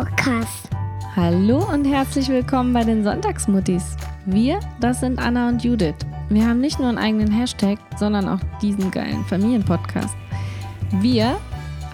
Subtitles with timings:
[0.00, 0.70] Podcast.
[1.14, 3.96] Hallo und herzlich willkommen bei den Sonntagsmuttis.
[4.24, 6.06] Wir, das sind Anna und Judith.
[6.30, 10.16] Wir haben nicht nur einen eigenen Hashtag, sondern auch diesen geilen Familienpodcast.
[11.02, 11.36] Wir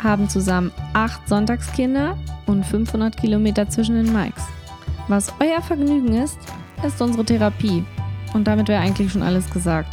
[0.01, 2.17] haben zusammen acht Sonntagskinder
[2.47, 4.45] und 500 Kilometer zwischen den Mikes.
[5.09, 6.39] Was euer Vergnügen ist,
[6.87, 7.83] ist unsere Therapie.
[8.35, 9.89] Und damit wäre eigentlich schon alles gesagt.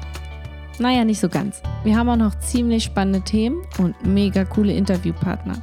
[0.77, 1.63] Naja, nicht so ganz.
[1.83, 5.55] Wir haben auch noch ziemlich spannende Themen und mega coole Interviewpartner.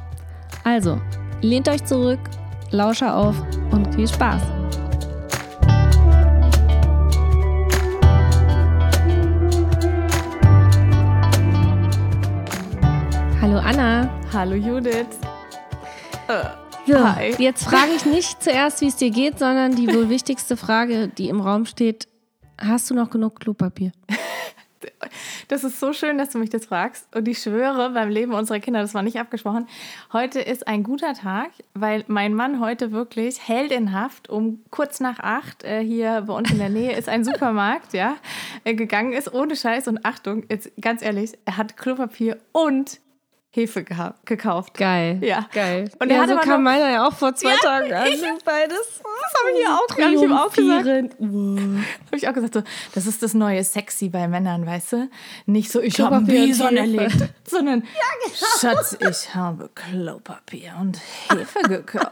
[0.65, 0.99] Also,
[1.41, 2.19] lehnt euch zurück,
[2.71, 3.35] lausche auf
[3.71, 4.41] und viel Spaß.
[13.41, 14.09] Hallo Anna.
[14.33, 15.07] Hallo Judith.
[16.27, 16.43] Äh,
[16.87, 17.35] So, Hi.
[17.37, 21.29] jetzt frage ich nicht zuerst, wie es dir geht, sondern die wohl wichtigste Frage, die
[21.29, 22.07] im Raum steht.
[22.59, 23.91] Hast du noch genug Klopapier?
[25.47, 27.07] Das ist so schön, dass du mich das fragst.
[27.15, 29.67] Und ich schwöre, beim Leben unserer Kinder, das war nicht abgesprochen,
[30.13, 35.63] heute ist ein guter Tag, weil mein Mann heute wirklich heldenhaft um kurz nach acht
[35.63, 38.15] äh, hier bei uns in der Nähe ist ein Supermarkt, ja,
[38.63, 39.87] äh, gegangen ist, ohne Scheiß.
[39.87, 42.99] Und Achtung, jetzt ganz ehrlich, er hat Klopapier und
[43.53, 44.75] Hefe gekauft.
[44.75, 45.19] Geil.
[45.21, 45.45] Ja.
[45.53, 45.91] Geil.
[45.99, 48.07] Und ja, er hat so kam noch- meiner ja auch vor zwei Ja, Tagen an.
[48.07, 48.77] ich- beides.
[49.03, 51.15] Das habe ich hier auch, hab ich ihm auch gesagt.
[51.19, 51.83] Wow.
[52.07, 52.63] Habe ich auch gesagt, so,
[52.95, 55.09] das ist das neue Sexy bei Männern, weißt du?
[55.47, 56.79] Nicht so, ich habe Bison Hefe.
[56.79, 57.83] erlegt, sondern
[58.59, 60.97] Schatz, ich habe Klopapier und
[61.29, 62.11] Hefe gekauft.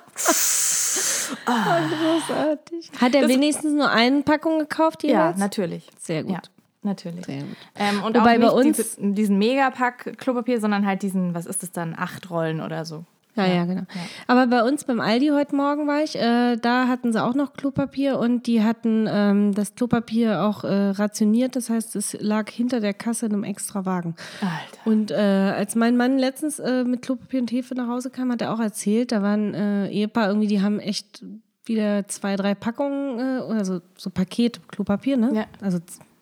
[1.46, 2.92] Großartig.
[3.00, 5.38] Hat er Das- wenigstens nur eine Packung gekauft ja, jeweils?
[5.38, 5.88] natürlich.
[6.00, 6.34] Sehr gut.
[6.34, 6.42] Ja,
[6.82, 7.28] natürlich.
[7.28, 11.46] Ähm, und Wobei auch bei nicht uns- diese, diesen Megapack Klopapier, sondern halt diesen, was
[11.46, 13.06] ist das dann, acht Rollen oder so.
[13.36, 13.84] Ja, ja, genau.
[14.28, 17.54] Aber bei uns beim Aldi heute Morgen war ich, äh, da hatten sie auch noch
[17.54, 21.56] Klopapier und die hatten ähm, das Klopapier auch äh, rationiert.
[21.56, 24.16] Das heißt, es lag hinter der Kasse in einem extra Wagen.
[24.42, 24.82] Alter.
[24.92, 28.42] Und äh, als mein Mann letztens äh, mit Klopapier und Hefe nach Hause kam, hat
[28.42, 31.24] er auch erzählt, da waren äh, Ehepaar irgendwie, die haben echt
[31.64, 33.80] wieder zwei, drei Packungen, oder so,
[34.14, 35.30] Paket Klopapier, ne?
[35.34, 35.46] Ja.
[35.62, 35.78] Also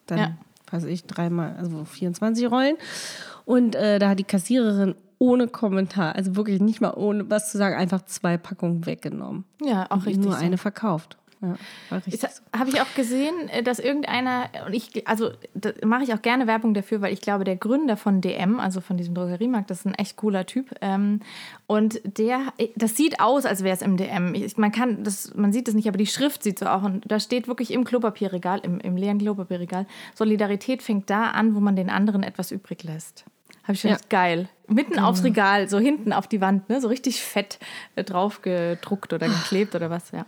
[0.05, 0.31] dann, Ja.
[0.71, 2.75] Weiß ich, dreimal, also 24 Rollen.
[3.45, 7.57] Und äh, da hat die Kassiererin ohne Kommentar, also wirklich nicht mal ohne was zu
[7.57, 9.45] sagen, einfach zwei Packungen weggenommen.
[9.63, 10.25] Ja, auch Und richtig.
[10.25, 10.39] Nur so.
[10.39, 11.17] eine verkauft.
[11.41, 11.55] Ja.
[12.57, 16.47] Habe ich auch gesehen, äh, dass irgendeiner, und ich, also da mache ich auch gerne
[16.47, 19.85] Werbung dafür, weil ich glaube, der Gründer von DM, also von diesem Drogeriemarkt, das ist
[19.85, 20.73] ein echt cooler Typ.
[20.81, 21.19] Ähm,
[21.67, 24.33] und der, das sieht aus, als wäre es im DM.
[24.33, 26.83] Ich, man kann, das, man sieht es nicht, aber die Schrift sieht so auch.
[26.83, 31.59] Und da steht wirklich im Klopapierregal, im, im leeren Klopapierregal, Solidarität fängt da an, wo
[31.59, 33.25] man den anderen etwas übrig lässt.
[33.63, 33.97] Habe ich schon Ja.
[34.09, 34.49] geil.
[34.69, 36.81] Mitten aufs Regal, so hinten auf die Wand, ne?
[36.81, 37.59] so richtig fett
[37.95, 40.25] äh, drauf gedruckt oder geklebt oder was, ja.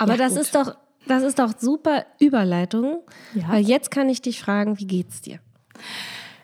[0.00, 0.42] Aber Ja, das gut.
[0.42, 3.02] ist doch, das ist doch super Überleitung.
[3.34, 3.48] Ja.
[3.50, 5.38] Weil jetzt kann ich dich fragen, wie geht's dir?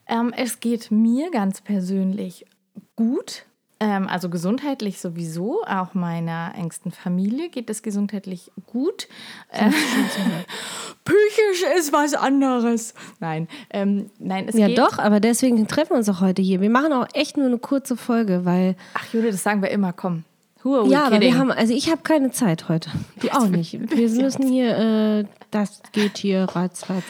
[0.06, 2.46] Ähm, es geht mir ganz persönlich
[2.94, 3.44] gut.
[3.78, 5.62] Ähm, also gesundheitlich sowieso.
[5.66, 9.08] Auch meiner engsten Familie geht es gesundheitlich gut.
[9.50, 9.70] Äh,
[11.04, 12.94] Psychisch ist was anderes.
[13.20, 14.78] Nein, ähm, nein, es Ja, geht.
[14.78, 16.60] doch, aber deswegen treffen wir uns auch heute hier.
[16.60, 18.76] Wir machen auch echt nur eine kurze Folge, weil.
[18.94, 19.92] Ach, Jude, das sagen wir immer.
[19.92, 20.24] Komm.
[20.66, 21.32] Who are we ja, aber kidding?
[21.32, 22.90] wir haben, also ich habe keine Zeit heute.
[23.20, 23.72] Du auch nicht.
[23.72, 27.04] Wir müssen hier, äh, das geht hier ratzfatz.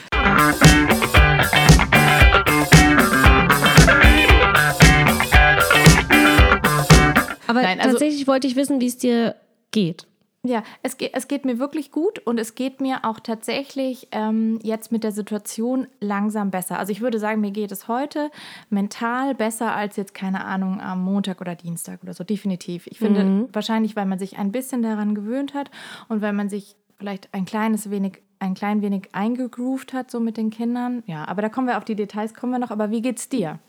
[7.47, 9.35] Aber Nein, also- tatsächlich wollte ich wissen, wie es dir
[9.71, 10.05] geht.
[10.47, 14.59] Ja, es geht, es geht mir wirklich gut und es geht mir auch tatsächlich ähm,
[14.63, 16.79] jetzt mit der Situation langsam besser.
[16.79, 18.31] Also ich würde sagen, mir geht es heute
[18.69, 22.87] mental besser als jetzt, keine Ahnung, am Montag oder Dienstag oder so, definitiv.
[22.87, 25.69] Ich finde wahrscheinlich, weil man sich ein bisschen daran gewöhnt hat
[26.07, 30.37] und weil man sich vielleicht ein kleines wenig, ein klein wenig eingegroovt hat, so mit
[30.37, 31.03] den Kindern.
[31.05, 32.71] Ja, aber da kommen wir auf die Details, kommen wir noch.
[32.71, 33.59] Aber wie geht's dir?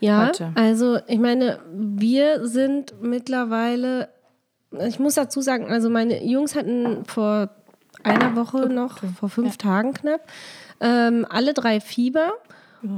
[0.00, 0.52] Ja, Heute.
[0.54, 4.08] also ich meine, wir sind mittlerweile,
[4.86, 7.50] ich muss dazu sagen, also meine Jungs hatten vor
[8.02, 10.20] einer Woche noch, vor fünf Tagen knapp,
[10.80, 12.34] ähm, alle drei Fieber.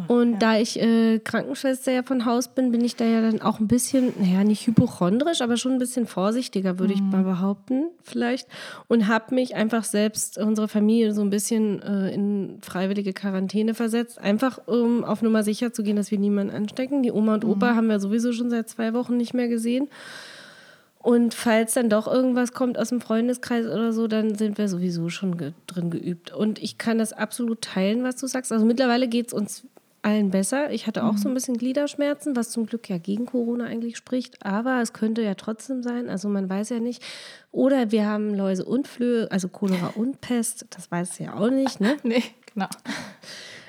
[0.08, 3.60] Und da ich äh, Krankenschwester ja von Haus bin, bin ich da ja dann auch
[3.60, 8.48] ein bisschen, naja, nicht hypochondrisch, aber schon ein bisschen vorsichtiger, würde ich mal behaupten, vielleicht.
[8.88, 14.18] Und habe mich einfach selbst, unsere Familie, so ein bisschen äh, in freiwillige Quarantäne versetzt.
[14.18, 17.04] Einfach, um auf Nummer sicher zu gehen, dass wir niemanden anstecken.
[17.04, 19.88] Die Oma und Opa haben wir sowieso schon seit zwei Wochen nicht mehr gesehen.
[21.06, 25.08] Und falls dann doch irgendwas kommt aus dem Freundeskreis oder so, dann sind wir sowieso
[25.08, 26.32] schon ge drin geübt.
[26.32, 28.50] Und ich kann das absolut teilen, was du sagst.
[28.50, 29.62] Also mittlerweile geht es uns
[30.02, 30.72] allen besser.
[30.72, 34.44] Ich hatte auch so ein bisschen Gliederschmerzen, was zum Glück ja gegen Corona eigentlich spricht.
[34.44, 36.08] Aber es könnte ja trotzdem sein.
[36.08, 37.04] Also man weiß ja nicht.
[37.52, 40.66] Oder wir haben Läuse und Flöhe, also Cholera und Pest.
[40.70, 41.98] Das weiß ja auch nicht, ne?
[42.02, 42.66] Nee, genau.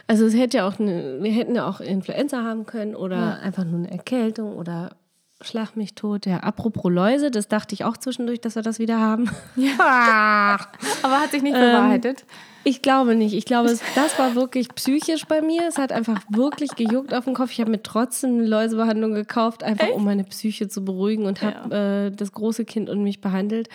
[0.08, 3.64] Also es hätte ja auch eine, wir hätten ja auch Influenza haben können oder einfach
[3.64, 4.96] nur eine Erkältung oder
[5.42, 6.26] Schlag mich tot.
[6.26, 9.30] Ja, apropos Läuse, das dachte ich auch zwischendurch, dass wir das wieder haben.
[9.56, 10.58] Ja.
[11.04, 12.22] Aber hat sich nicht bewahrheitet.
[12.22, 12.28] Ähm,
[12.64, 13.34] ich glaube nicht.
[13.34, 15.68] Ich glaube, das war wirklich psychisch bei mir.
[15.68, 17.52] Es hat einfach wirklich gejuckt auf dem Kopf.
[17.52, 19.96] Ich habe mir trotzdem eine Läusebehandlung gekauft, einfach Echt?
[19.96, 22.06] um meine Psyche zu beruhigen und habe ja.
[22.08, 23.70] äh, das große Kind und mich behandelt.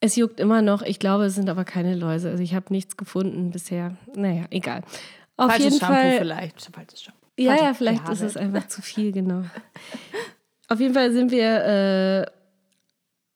[0.00, 0.82] Es juckt immer noch.
[0.82, 2.30] Ich glaube, es sind aber keine Läuse.
[2.30, 3.96] Also ich habe nichts gefunden bisher.
[4.14, 4.82] Naja, egal.
[5.38, 6.18] Auf Falsches jeden Shampoo Fall.
[6.18, 6.70] vielleicht.
[6.72, 7.26] Falsches Shampoo.
[7.38, 9.42] Ja, ja, vielleicht ist es einfach zu viel, genau.
[10.68, 12.26] Auf jeden Fall sind wir, äh,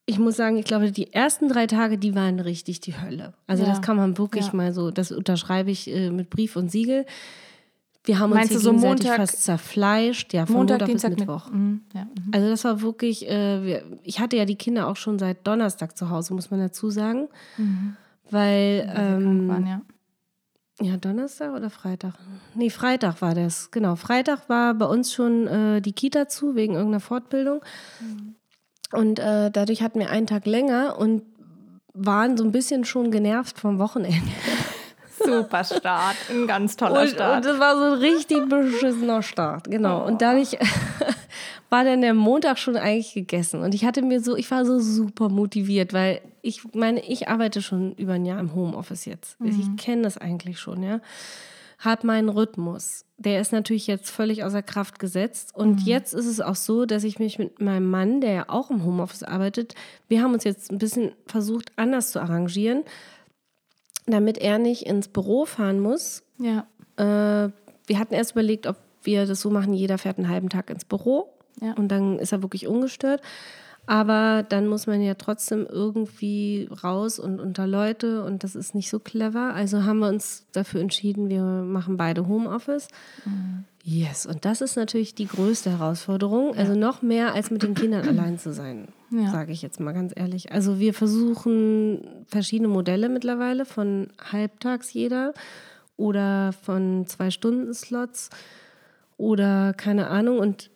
[0.06, 3.34] ich muss sagen, ich glaube, die ersten drei Tage, die waren richtig die Hölle.
[3.46, 3.68] Also ja.
[3.68, 4.54] das kann man wirklich ja.
[4.54, 7.06] mal so, das unterschreibe ich äh, mit Brief und Siegel.
[8.04, 10.32] Wir haben uns Meinst hier so Montag, fast zerfleischt.
[10.32, 11.46] Ja, von Montag, Montag Dienstag bis Mittwoch.
[11.46, 12.30] Mit, mhm, ja, mhm.
[12.32, 15.96] Also das war wirklich, äh, wir, ich hatte ja die Kinder auch schon seit Donnerstag
[15.96, 17.28] zu Hause, muss man dazu sagen.
[17.58, 17.96] Mhm.
[18.30, 19.82] Weil, ähm, waren, ja.
[20.82, 22.14] Ja, Donnerstag oder Freitag?
[22.54, 23.70] Nee, Freitag war das.
[23.70, 27.60] Genau, Freitag war bei uns schon äh, die Kita zu wegen irgendeiner Fortbildung.
[28.00, 28.34] Mhm.
[28.92, 31.22] Und äh, dadurch hatten wir einen Tag länger und
[31.92, 34.30] waren so ein bisschen schon genervt vom Wochenende.
[35.24, 37.36] Super Start, ein ganz toller und, Start.
[37.36, 40.02] Und das war so ein richtig beschissener Start, genau.
[40.02, 40.06] Oh.
[40.06, 40.56] Und dadurch
[41.70, 43.62] war dann der Montag schon eigentlich gegessen.
[43.62, 47.62] Und ich hatte mir so, ich war so super motiviert, weil ich meine, ich arbeite
[47.62, 49.40] schon über ein Jahr im Homeoffice jetzt.
[49.40, 49.48] Mhm.
[49.48, 51.00] Ich kenne das eigentlich schon, ja.
[51.78, 53.06] Hab meinen Rhythmus.
[53.16, 55.54] Der ist natürlich jetzt völlig außer Kraft gesetzt.
[55.54, 55.86] Und mhm.
[55.86, 58.84] jetzt ist es auch so, dass ich mich mit meinem Mann, der ja auch im
[58.84, 59.74] Homeoffice arbeitet,
[60.08, 62.82] wir haben uns jetzt ein bisschen versucht, anders zu arrangieren,
[64.06, 66.24] damit er nicht ins Büro fahren muss.
[66.38, 66.66] Ja.
[66.96, 67.50] Äh,
[67.86, 70.84] wir hatten erst überlegt, ob wir das so machen, jeder fährt einen halben Tag ins
[70.84, 71.72] Büro ja.
[71.74, 73.20] Und dann ist er wirklich ungestört.
[73.86, 78.88] Aber dann muss man ja trotzdem irgendwie raus und unter Leute und das ist nicht
[78.88, 79.54] so clever.
[79.54, 82.88] Also haben wir uns dafür entschieden, wir machen beide Homeoffice.
[83.24, 83.64] Mhm.
[83.82, 86.54] Yes, und das ist natürlich die größte Herausforderung.
[86.54, 89.30] Also noch mehr als mit den Kindern allein zu sein, ja.
[89.30, 90.52] sage ich jetzt mal ganz ehrlich.
[90.52, 95.32] Also wir versuchen verschiedene Modelle mittlerweile von halbtags jeder
[95.96, 98.28] oder von zwei Stunden Slots
[99.16, 100.38] oder keine Ahnung.
[100.38, 100.70] Und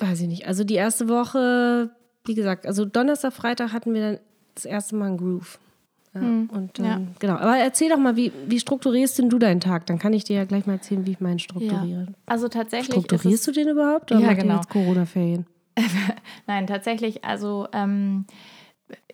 [0.00, 0.46] weiß ich nicht.
[0.46, 1.90] Also die erste Woche,
[2.24, 4.18] wie gesagt, also Donnerstag, Freitag hatten wir dann
[4.54, 5.58] das erste Mal einen Groove.
[6.14, 7.00] Ja, hm, und ähm, ja.
[7.20, 7.34] genau.
[7.34, 9.86] Aber erzähl doch mal, wie, wie strukturierst denn du deinen Tag?
[9.86, 12.06] Dann kann ich dir ja gleich mal erzählen, wie ich meinen strukturiere.
[12.08, 12.14] Ja.
[12.26, 12.90] Also tatsächlich.
[12.90, 14.10] Strukturierst du den überhaupt?
[14.10, 14.56] Oder ja, genau.
[14.56, 15.46] jetzt Corona-Ferien?
[16.48, 17.24] Nein, tatsächlich.
[17.24, 18.26] Also ähm,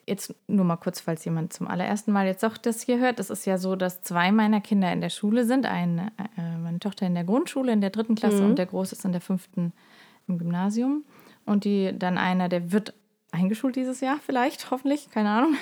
[0.07, 3.21] jetzt nur mal kurz, falls jemand zum allerersten Mal jetzt auch das hier hört.
[3.21, 5.67] Es ist ja so, dass zwei meiner Kinder in der Schule sind.
[5.67, 8.51] Eine, äh, meine Tochter in der Grundschule in der dritten Klasse mhm.
[8.51, 9.73] und der Große ist in der fünften
[10.29, 11.05] im Gymnasium.
[11.45, 12.95] Und die dann einer, der wird
[13.33, 15.57] eingeschult dieses Jahr vielleicht, hoffentlich, keine Ahnung.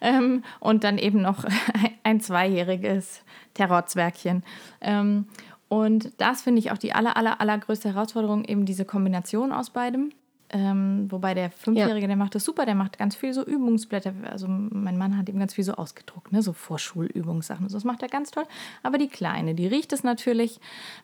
[0.00, 1.44] Ähm, und dann eben noch
[2.02, 3.22] ein zweijähriges
[3.54, 4.44] Terrorzwergchen.
[4.80, 5.26] Ähm,
[5.68, 10.12] und das finde ich auch die aller, aller, allergrößte Herausforderung, eben diese Kombination aus beidem.
[10.50, 12.06] Ähm, wobei der Fünfjährige, ja.
[12.06, 14.14] der macht das super, der macht ganz viel so Übungsblätter.
[14.30, 16.40] Also mein Mann hat ihm ganz viel so ausgedruckt, ne?
[16.42, 17.68] so Vorschulübungssachen.
[17.68, 18.44] Das macht er ganz toll.
[18.82, 20.58] Aber die Kleine, die riecht es natürlich,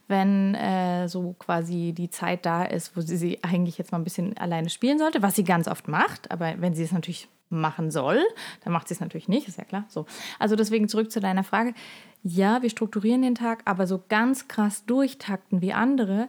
[0.08, 4.04] wenn äh, so quasi die Zeit da ist, wo sie, sie eigentlich jetzt mal ein
[4.04, 6.30] bisschen alleine spielen sollte, was sie ganz oft macht.
[6.30, 8.22] Aber wenn sie es natürlich machen soll,
[8.64, 9.84] dann macht sie es natürlich nicht, ist ja klar.
[9.88, 10.06] So.
[10.38, 11.74] Also deswegen zurück zu deiner Frage.
[12.22, 16.28] Ja, wir strukturieren den Tag, aber so ganz krass durchtakten wie andere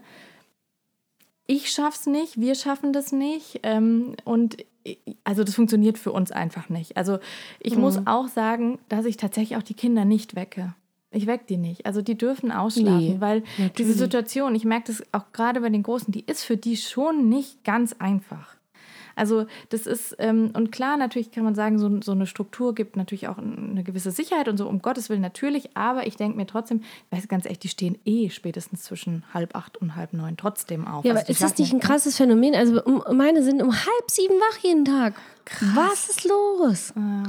[1.48, 3.60] ich schaff's nicht, wir schaffen das nicht.
[3.64, 4.58] Ähm, und
[5.24, 6.98] also das funktioniert für uns einfach nicht.
[6.98, 7.20] Also
[7.60, 7.82] ich mhm.
[7.82, 10.76] muss auch sagen, dass ich tatsächlich auch die Kinder nicht wecke.
[11.12, 11.86] Ich weck die nicht.
[11.86, 13.74] Also die dürfen ausschlafen, nee, weil natürlich.
[13.74, 17.30] diese Situation, ich merke das auch gerade bei den Großen, die ist für die schon
[17.30, 18.55] nicht ganz einfach.
[19.16, 22.98] Also das ist, ähm, und klar, natürlich kann man sagen, so, so eine Struktur gibt
[22.98, 26.48] natürlich auch eine gewisse Sicherheit und so, um Gottes Willen natürlich, aber ich denke mir
[26.48, 26.82] trotzdem,
[27.12, 31.06] weiß ganz echt, die stehen eh spätestens zwischen halb acht und halb neun trotzdem auf.
[31.06, 32.56] Ja, also aber ist das nicht ein krasses Phänomen?
[32.56, 32.82] Also
[33.14, 35.16] meine sind um halb sieben wach jeden Tag.
[35.46, 35.76] Krass.
[35.76, 36.94] Was ist los?
[36.96, 37.24] Ja.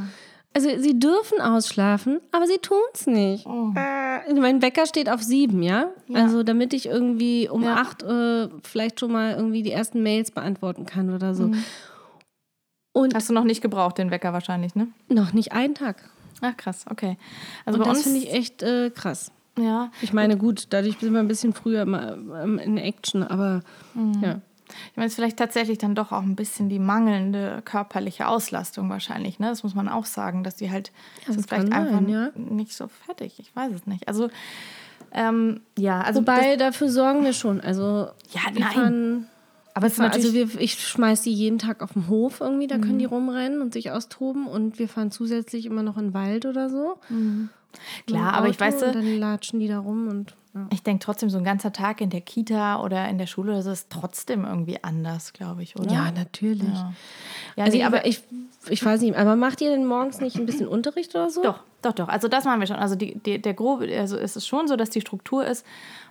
[0.57, 3.45] Also sie dürfen ausschlafen, aber sie tun es nicht.
[3.45, 3.75] Oh.
[3.77, 5.91] Äh, mein Wecker steht auf sieben, ja?
[6.09, 6.23] ja.
[6.23, 7.75] Also damit ich irgendwie um ja.
[7.75, 11.49] acht äh, vielleicht schon mal irgendwie die ersten Mails beantworten kann oder so.
[11.49, 11.63] Mhm.
[12.95, 14.89] Und Hast du noch nicht gebraucht, den Wecker wahrscheinlich, ne?
[15.11, 16.09] Noch nicht einen Tag.
[16.41, 17.19] Ach krass, okay.
[17.67, 19.33] Also Und bei das finde ich echt äh, krass.
[19.59, 19.91] Ja.
[20.01, 23.61] Ich meine, gut, dadurch sind wir ein bisschen früher in Action, aber
[23.93, 24.23] mhm.
[24.23, 24.41] ja.
[24.91, 28.89] Ich meine, es ist vielleicht tatsächlich dann doch auch ein bisschen die mangelnde körperliche Auslastung
[28.91, 29.39] wahrscheinlich.
[29.39, 29.49] Ne?
[29.49, 30.93] Das muss man auch sagen, dass die halt
[31.27, 32.31] ja, sind vielleicht sein, einfach ja.
[32.35, 33.39] nicht so fertig.
[33.39, 34.09] Ich weiß es nicht.
[34.09, 34.29] Also
[35.13, 37.61] ähm, ja, also wobei dafür sorgen wir schon.
[37.61, 39.29] Also ja, nein.
[39.75, 42.81] Aber es also wir, ich schmeiß die jeden Tag auf den Hof irgendwie, da mhm.
[42.81, 46.47] können die rumrennen und sich austoben und wir fahren zusätzlich immer noch in den Wald
[46.47, 46.99] oder so.
[47.11, 47.51] Mhm.
[48.07, 50.35] Klar, aber ich weiß, und dann latschen die da rum und
[50.71, 53.67] ich denke trotzdem, so ein ganzer Tag in der Kita oder in der Schule, das
[53.67, 55.93] ist trotzdem irgendwie anders, glaube ich, oder?
[55.93, 56.69] Ja, natürlich.
[56.69, 56.93] Ja,
[57.57, 58.23] ja also nee, aber ich,
[58.69, 61.43] ich weiß nicht, aber macht ihr denn morgens nicht ein bisschen Unterricht oder so?
[61.43, 62.09] Doch, doch, doch.
[62.09, 62.77] Also das machen wir schon.
[62.77, 65.65] Also die, die, der grobe, also ist es schon so, dass die Struktur ist,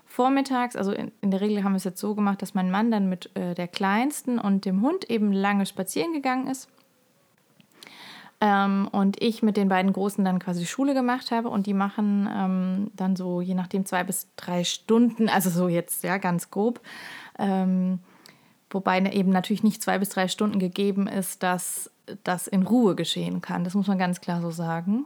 [0.05, 2.91] vormittags, also in, in, der Regel haben wir es jetzt so gemacht, dass mein Mann
[2.91, 6.69] dann mit äh, der Kleinsten und dem Hund eben lange spazieren gegangen ist.
[8.41, 12.29] Ähm, und ich mit den beiden Großen dann quasi Schule gemacht habe und die machen
[12.31, 16.81] ähm, dann so je nachdem zwei bis drei Stunden, also so jetzt ja ganz grob.
[17.39, 17.99] Ähm,
[18.69, 21.89] wobei ne, eben natürlich nicht zwei bis drei Stunden gegeben ist, dass
[22.23, 23.63] das in Ruhe geschehen kann.
[23.63, 25.05] Das muss man ganz klar so sagen.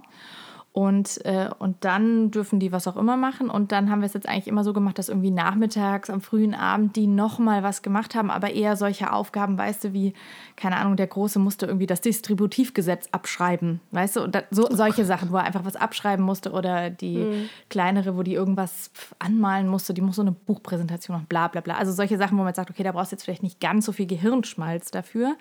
[0.80, 3.50] Und, äh, und dann dürfen die was auch immer machen.
[3.50, 6.56] Und dann haben wir es jetzt eigentlich immer so gemacht, dass irgendwie nachmittags, am frühen
[6.56, 10.14] Abend, die nochmal was gemacht haben, aber eher solche Aufgaben, weißt du, wie,
[10.56, 15.04] keine Ahnung, der Große musste irgendwie das Distributivgesetz abschreiben, weißt du, und da, so, solche
[15.04, 17.50] Sachen, wo er einfach was abschreiben musste oder die mhm.
[17.70, 21.76] kleinere, wo die irgendwas anmalen musste, die muss so eine Buchpräsentation machen, bla bla bla.
[21.76, 23.92] Also solche Sachen, wo man sagt, okay, da brauchst du jetzt vielleicht nicht ganz so
[23.92, 25.36] viel Gehirnschmalz dafür.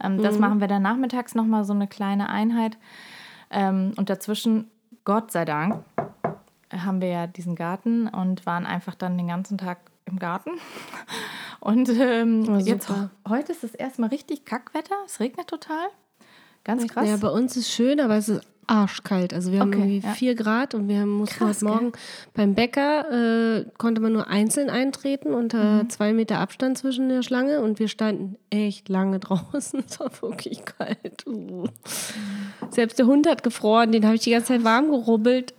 [0.00, 0.22] Ähm, mhm.
[0.22, 2.78] Das machen wir dann nachmittags nochmal so eine kleine Einheit.
[3.50, 4.70] Ähm, und dazwischen,
[5.06, 5.84] Gott sei Dank,
[6.70, 10.50] haben wir ja diesen Garten und waren einfach dann den ganzen Tag im Garten.
[11.60, 12.88] Und ähm, oh, jetzt
[13.26, 14.94] heute ist es erstmal richtig Kackwetter.
[15.04, 15.88] Es regnet total.
[16.62, 17.08] Ganz krass.
[17.08, 19.32] Ja, bei uns ist schön, aber es ist arschkalt.
[19.32, 20.12] Also wir haben okay, irgendwie ja.
[20.12, 22.00] 4 Grad und wir mussten Krass, heute Morgen gell?
[22.34, 25.90] beim Bäcker, äh, konnte man nur einzeln eintreten unter mhm.
[25.90, 29.84] zwei Meter Abstand zwischen der Schlange und wir standen echt lange draußen.
[29.86, 31.26] Es war wirklich kalt.
[31.26, 31.66] Uh.
[32.70, 35.54] Selbst der Hund hat gefroren, den habe ich die ganze Zeit warm gerubbelt.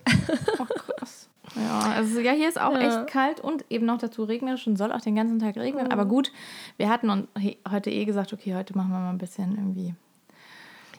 [0.58, 1.28] Oh, krass.
[1.56, 2.80] Ja, also ja, hier ist auch ja.
[2.80, 5.86] echt kalt und eben noch dazu regnerisch und soll auch den ganzen Tag regnen.
[5.86, 5.92] Mhm.
[5.92, 6.32] Aber gut,
[6.76, 7.28] wir hatten
[7.70, 9.94] heute eh gesagt, okay, heute machen wir mal ein bisschen irgendwie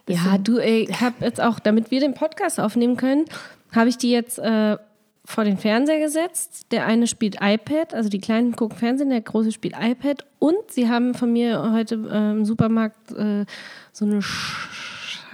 [0.10, 3.26] ja, du, ey, ich habe jetzt auch, damit wir den Podcast aufnehmen können,
[3.72, 4.78] habe ich die jetzt äh,
[5.24, 6.72] vor den Fernseher gesetzt.
[6.72, 10.26] Der eine spielt iPad, also die Kleinen gucken Fernsehen, der Große spielt iPad.
[10.40, 13.46] Und sie haben von mir heute äh, im Supermarkt äh,
[13.92, 14.79] so eine Sch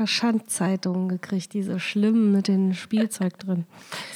[0.06, 3.66] Schandzeitung gekriegt, diese schlimmen mit dem Spielzeug drin.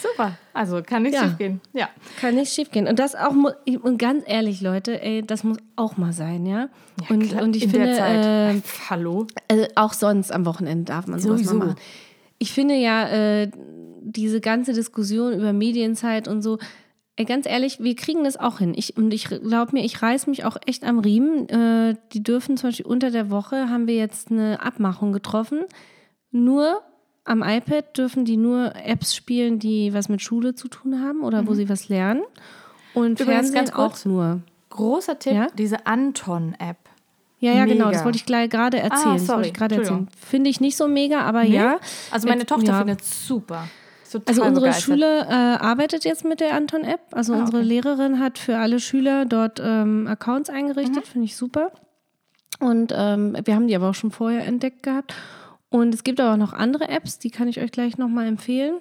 [0.01, 1.23] Super, also kann nicht ja.
[1.23, 1.61] schief gehen.
[1.73, 1.89] Ja.
[2.19, 2.87] Kann nicht schief gehen.
[2.87, 3.33] Und das auch,
[3.81, 6.69] und ganz ehrlich, Leute, ey, das muss auch mal sein, ja.
[7.01, 7.43] ja und, klar.
[7.43, 9.27] und ich In finde, äh, hallo.
[9.47, 11.55] Also auch sonst am Wochenende darf man sowas Sowieso.
[11.55, 11.75] machen.
[12.37, 13.51] Ich finde ja, äh,
[14.01, 16.57] diese ganze Diskussion über Medienzeit und so,
[17.25, 18.73] ganz ehrlich, wir kriegen das auch hin.
[18.75, 21.49] Ich, und ich glaube mir, ich reiß mich auch echt am Riemen.
[21.49, 25.65] Äh, die dürfen zum Beispiel unter der Woche, haben wir jetzt eine Abmachung getroffen.
[26.31, 26.81] Nur
[27.25, 31.43] am iPad dürfen die nur Apps spielen, die was mit Schule zu tun haben oder
[31.43, 31.47] mhm.
[31.47, 32.23] wo sie was lernen.
[32.93, 34.41] Und Übrigens Fernsehen auch nur.
[34.69, 35.47] Großer Tipp, ja?
[35.57, 36.77] diese Anton-App.
[37.39, 37.73] Ja, ja, mega.
[37.73, 39.15] genau, das wollte ich gerade erzählen.
[39.15, 39.53] Ah, sorry.
[39.57, 40.09] erzählen.
[40.19, 41.55] Finde ich nicht so mega, aber nee?
[41.55, 41.79] ja.
[42.11, 42.77] Also meine Tochter ja.
[42.79, 43.67] findet es super.
[44.15, 44.83] Also unsere begeistert.
[44.83, 47.01] Schule äh, arbeitet jetzt mit der Anton-App.
[47.11, 47.67] Also ah, unsere okay.
[47.67, 51.09] Lehrerin hat für alle Schüler dort ähm, Accounts eingerichtet, mhm.
[51.09, 51.71] finde ich super.
[52.59, 55.15] Und ähm, wir haben die aber auch schon vorher entdeckt gehabt.
[55.69, 58.77] Und es gibt aber auch noch andere Apps, die kann ich euch gleich nochmal empfehlen.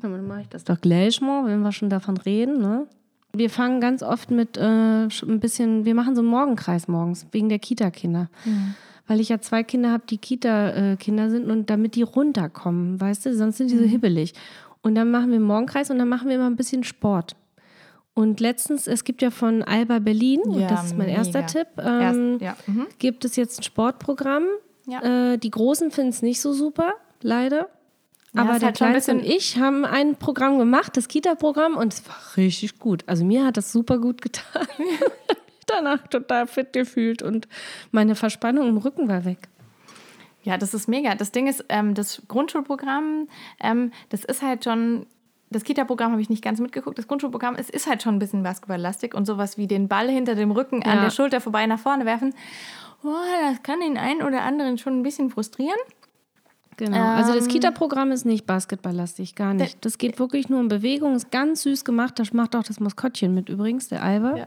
[0.00, 2.60] Dann mache ich das doch gleich mal, wenn wir schon davon reden.
[2.60, 2.86] Ne?
[3.32, 7.48] Wir fangen ganz oft mit äh, ein bisschen, wir machen so einen Morgenkreis morgens, wegen
[7.48, 8.28] der Kita-Kinder.
[8.44, 8.74] Mhm.
[9.06, 13.34] Weil ich ja zwei Kinder habe, die Kita-Kinder sind und damit die runterkommen, weißt du,
[13.34, 13.88] sonst sind die so mhm.
[13.88, 14.34] hibbelig.
[14.82, 17.36] Und dann machen wir einen Morgenkreis und dann machen wir immer ein bisschen Sport.
[18.14, 21.18] Und letztens, es gibt ja von Alba Berlin, ja, das ist mein mega.
[21.18, 22.56] erster Tipp, ähm, Erst, ja.
[22.66, 22.86] mhm.
[22.98, 24.44] gibt es jetzt ein Sportprogramm.
[24.86, 25.32] Ja.
[25.32, 27.68] Äh, die Großen finden es nicht so super, leider.
[28.34, 32.16] Aber der halt Kleinste und ich haben ein Programm gemacht, das Kita-Programm, und es war
[32.36, 33.04] richtig gut.
[33.06, 34.66] Also mir hat das super gut getan.
[34.78, 37.46] ich habe mich danach total fit gefühlt und
[37.90, 39.48] meine Verspannung im Rücken war weg.
[40.42, 41.14] Ja, das ist mega.
[41.14, 43.28] Das Ding ist, ähm, das Grundschulprogramm,
[43.60, 45.06] ähm, das ist halt schon
[45.52, 46.98] das Kita-Programm habe ich nicht ganz mitgeguckt.
[46.98, 50.34] Das Grundschulprogramm es ist halt schon ein bisschen basketballlastig und sowas wie den Ball hinter
[50.34, 50.92] dem Rücken ja.
[50.92, 52.34] an der Schulter vorbei nach vorne werfen.
[53.04, 53.10] Oh,
[53.50, 55.78] das kann den einen oder anderen schon ein bisschen frustrieren.
[56.76, 56.96] Genau.
[56.96, 59.84] Ähm, also das ähm, Kita-Programm ist nicht basketballlastig, gar nicht.
[59.84, 62.18] Das geht wirklich nur um Bewegung, ist ganz süß gemacht.
[62.18, 64.46] Das macht auch das Maskottchen mit übrigens, der Alba ja.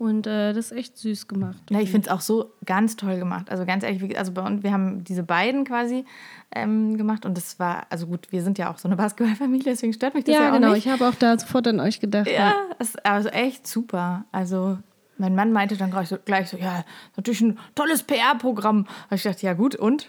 [0.00, 1.58] Und äh, das ist echt süß gemacht.
[1.68, 3.50] Ja, ich finde es auch so ganz toll gemacht.
[3.50, 6.06] Also ganz ehrlich, also bei uns, wir haben diese beiden quasi
[6.54, 9.92] ähm, gemacht und das war, also gut, wir sind ja auch so eine Basketballfamilie, deswegen
[9.92, 10.72] stört mich das ja, ja auch genau.
[10.72, 10.86] nicht.
[10.86, 12.28] Ich habe auch da sofort an euch gedacht.
[12.28, 12.54] Ja, ja.
[12.78, 14.24] ist also echt super.
[14.32, 14.78] Also
[15.18, 16.82] mein Mann meinte dann gleich so, gleich so ja,
[17.16, 18.86] natürlich ein tolles PR-Programm.
[19.10, 20.08] Ich dachte, ja gut, und?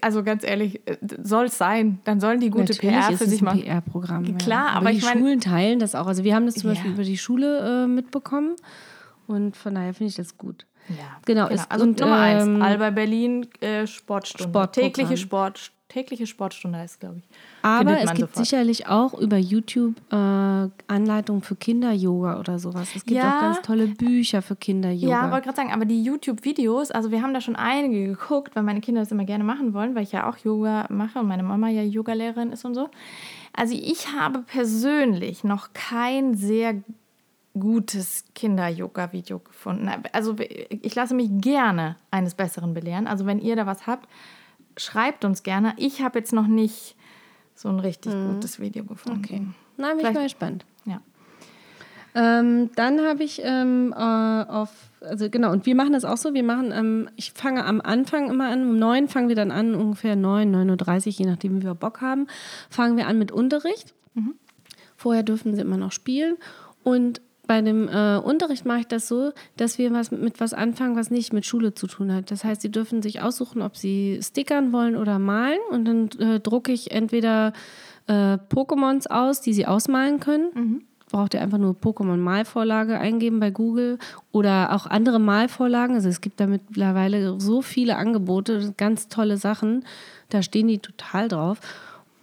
[0.00, 0.80] Also ganz ehrlich,
[1.20, 1.98] soll es sein.
[2.04, 3.62] Dann sollen die gute Natürlich PR für sich machen.
[3.62, 4.38] PR-Programm.
[4.38, 4.70] Klar, ja.
[4.74, 6.06] aber, aber die meine, Schulen teilen das auch.
[6.06, 6.74] Also wir haben das zum ja.
[6.74, 8.54] Beispiel über die Schule äh, mitbekommen
[9.26, 10.66] und von daher finde ich das gut.
[10.88, 11.48] Ja, genau.
[11.48, 11.62] genau.
[11.62, 14.70] Ist, also und, Nummer ähm, eins, Alba Berlin äh, Sportstunde.
[14.70, 17.24] Tägliche Sport, tägliche Sportstunde heißt, glaube ich.
[17.62, 18.46] Aber es gibt sofort.
[18.46, 22.88] sicherlich auch über YouTube äh, Anleitungen für Kinder-Yoga oder sowas.
[22.94, 25.08] Es gibt ja, auch ganz tolle Bücher für Kinder-Yoga.
[25.08, 28.62] Ja, wollte gerade sagen, aber die YouTube-Videos, also wir haben da schon einige geguckt, weil
[28.62, 31.42] meine Kinder das immer gerne machen wollen, weil ich ja auch Yoga mache und meine
[31.42, 32.90] Mama ja Yogalehrerin ist und so.
[33.54, 36.82] Also ich habe persönlich noch kein sehr
[37.58, 39.88] gutes Kinder-Yoga-Video gefunden.
[40.12, 43.06] Also ich lasse mich gerne eines Besseren belehren.
[43.06, 44.08] Also wenn ihr da was habt,
[44.76, 45.72] schreibt uns gerne.
[45.76, 46.96] Ich habe jetzt noch nicht
[47.54, 48.34] so ein richtig mhm.
[48.34, 49.22] gutes Video gefunden.
[49.24, 49.46] Okay.
[49.76, 50.64] Na, bin Vielleicht, ich mal gespannt.
[50.84, 51.00] Ja.
[52.16, 54.70] Ähm, dann habe ich ähm, äh, auf,
[55.00, 56.34] also genau, und wir machen das auch so.
[56.34, 59.74] Wir machen, ähm, ich fange am Anfang immer an, um neun fangen wir dann an,
[59.74, 62.26] ungefähr neun, neun Uhr, dreißig, je nachdem, wie wir Bock haben,
[62.68, 63.94] fangen wir an mit Unterricht.
[64.14, 64.34] Mhm.
[64.96, 66.36] Vorher dürfen sie immer noch spielen.
[66.82, 70.96] Und bei dem äh, Unterricht mache ich das so, dass wir was mit was anfangen,
[70.96, 72.30] was nicht mit Schule zu tun hat.
[72.30, 75.58] Das heißt, sie dürfen sich aussuchen, ob sie stickern wollen oder malen.
[75.70, 77.52] Und dann äh, drucke ich entweder
[78.06, 80.50] äh, Pokémons aus, die sie ausmalen können.
[80.54, 80.82] Mhm.
[81.10, 83.98] Braucht ihr einfach nur Pokémon-Malvorlage eingeben bei Google
[84.32, 85.94] oder auch andere Malvorlagen.
[85.94, 89.84] Also es gibt da mittlerweile so viele Angebote, ganz tolle Sachen.
[90.30, 91.60] Da stehen die total drauf.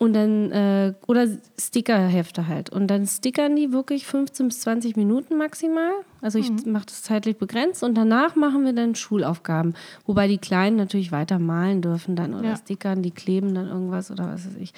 [0.02, 1.28] Und dann, äh, oder
[1.60, 2.72] Stickerhefte halt.
[2.72, 5.92] Und dann stickern die wirklich 15 bis 20 Minuten maximal.
[6.22, 6.72] Also ich mhm.
[6.72, 9.76] mache das zeitlich begrenzt und danach machen wir dann Schulaufgaben.
[10.08, 12.56] Wobei die Kleinen natürlich weiter malen dürfen dann oder ja.
[12.56, 14.74] stickern, die kleben dann irgendwas oder was weiß ich.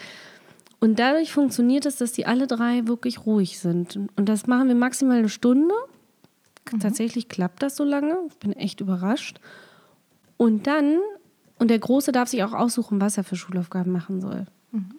[0.81, 3.95] Und dadurch funktioniert es, dass die alle drei wirklich ruhig sind.
[4.17, 5.73] Und das machen wir maximal eine Stunde.
[6.69, 6.81] Mhm.
[6.81, 8.17] Tatsächlich klappt das so lange.
[8.27, 9.39] Ich bin echt überrascht.
[10.35, 10.97] Und dann,
[11.59, 14.47] und der Große darf sich auch aussuchen, was er für Schulaufgaben machen soll.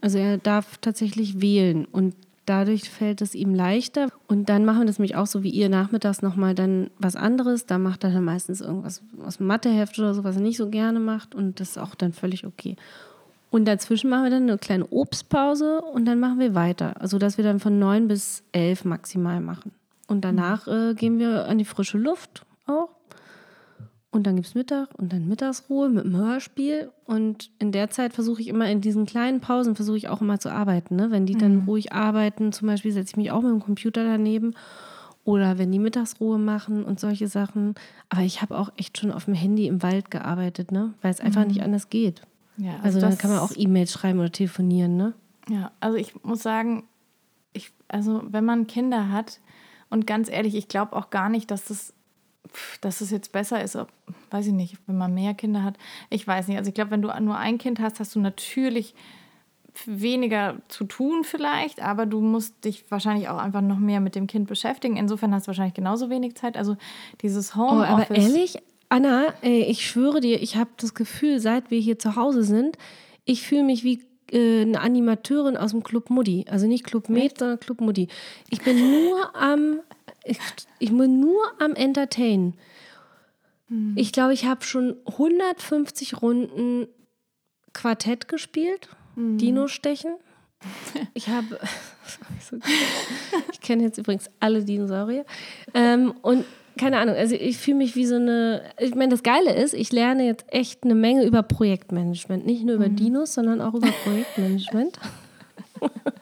[0.00, 2.14] Also er darf tatsächlich wählen und
[2.46, 4.08] dadurch fällt es ihm leichter.
[4.28, 7.66] Und dann machen wir das nämlich auch so wie ihr nachmittags nochmal dann was anderes.
[7.66, 10.68] Da macht er dann meistens irgendwas aus dem Matheheft oder so, was er nicht so
[10.68, 12.76] gerne macht und das ist auch dann völlig okay.
[13.50, 17.00] Und dazwischen machen wir dann eine kleine Obstpause und dann machen wir weiter.
[17.00, 19.72] Also dass wir dann von neun bis elf maximal machen.
[20.06, 22.90] Und danach äh, gehen wir an die frische Luft auch
[24.14, 26.92] und dann gibt es Mittag und dann Mittagsruhe mit dem Hörspiel.
[27.04, 30.38] Und in der Zeit versuche ich immer, in diesen kleinen Pausen versuche ich auch immer
[30.38, 30.94] zu arbeiten.
[30.94, 31.10] Ne?
[31.10, 31.64] Wenn die dann mhm.
[31.64, 34.54] ruhig arbeiten, zum Beispiel setze ich mich auch mit dem Computer daneben.
[35.24, 37.74] Oder wenn die Mittagsruhe machen und solche Sachen.
[38.08, 40.94] Aber ich habe auch echt schon auf dem Handy im Wald gearbeitet, ne?
[41.02, 41.48] weil es einfach mhm.
[41.48, 42.22] nicht anders geht.
[42.56, 44.96] Ja, also, also dann kann man auch E-Mails schreiben oder telefonieren.
[44.96, 45.14] Ne?
[45.48, 46.84] Ja, also ich muss sagen,
[47.52, 49.40] ich, also wenn man Kinder hat,
[49.90, 51.94] und ganz ehrlich, ich glaube auch gar nicht, dass das
[52.80, 53.88] dass es jetzt besser ist, ob,
[54.30, 55.76] weiß ich nicht, wenn man mehr Kinder hat.
[56.10, 56.58] Ich weiß nicht.
[56.58, 58.94] Also ich glaube, wenn du nur ein Kind hast, hast du natürlich
[59.86, 64.28] weniger zu tun vielleicht, aber du musst dich wahrscheinlich auch einfach noch mehr mit dem
[64.28, 64.96] Kind beschäftigen.
[64.96, 66.56] Insofern hast du wahrscheinlich genauso wenig Zeit.
[66.56, 66.76] Also
[67.22, 68.10] dieses Homeoffice.
[68.10, 72.14] Oh, aber ehrlich, Anna, ich schwöre dir, ich habe das Gefühl, seit wir hier zu
[72.14, 72.78] Hause sind,
[73.24, 76.44] ich fühle mich wie äh, eine Animateurin aus dem Club Mutti.
[76.48, 78.08] Also nicht Club Med, sondern Club Mutti.
[78.50, 79.80] Ich bin nur am
[80.24, 80.38] ich,
[80.78, 82.54] ich bin nur am Entertainen.
[83.68, 83.94] Hm.
[83.96, 86.88] Ich glaube, ich habe schon 150 Runden
[87.72, 89.38] Quartett gespielt, hm.
[89.38, 90.14] Dino-Stechen.
[91.12, 91.60] Ich habe,
[93.52, 95.26] ich kenne jetzt übrigens alle Dinosaurier.
[95.74, 96.46] Ähm, und
[96.78, 99.92] keine Ahnung, also ich fühle mich wie so eine, ich meine, das Geile ist, ich
[99.92, 102.46] lerne jetzt echt eine Menge über Projektmanagement.
[102.46, 102.96] Nicht nur über mhm.
[102.96, 104.98] Dinos, sondern auch über Projektmanagement.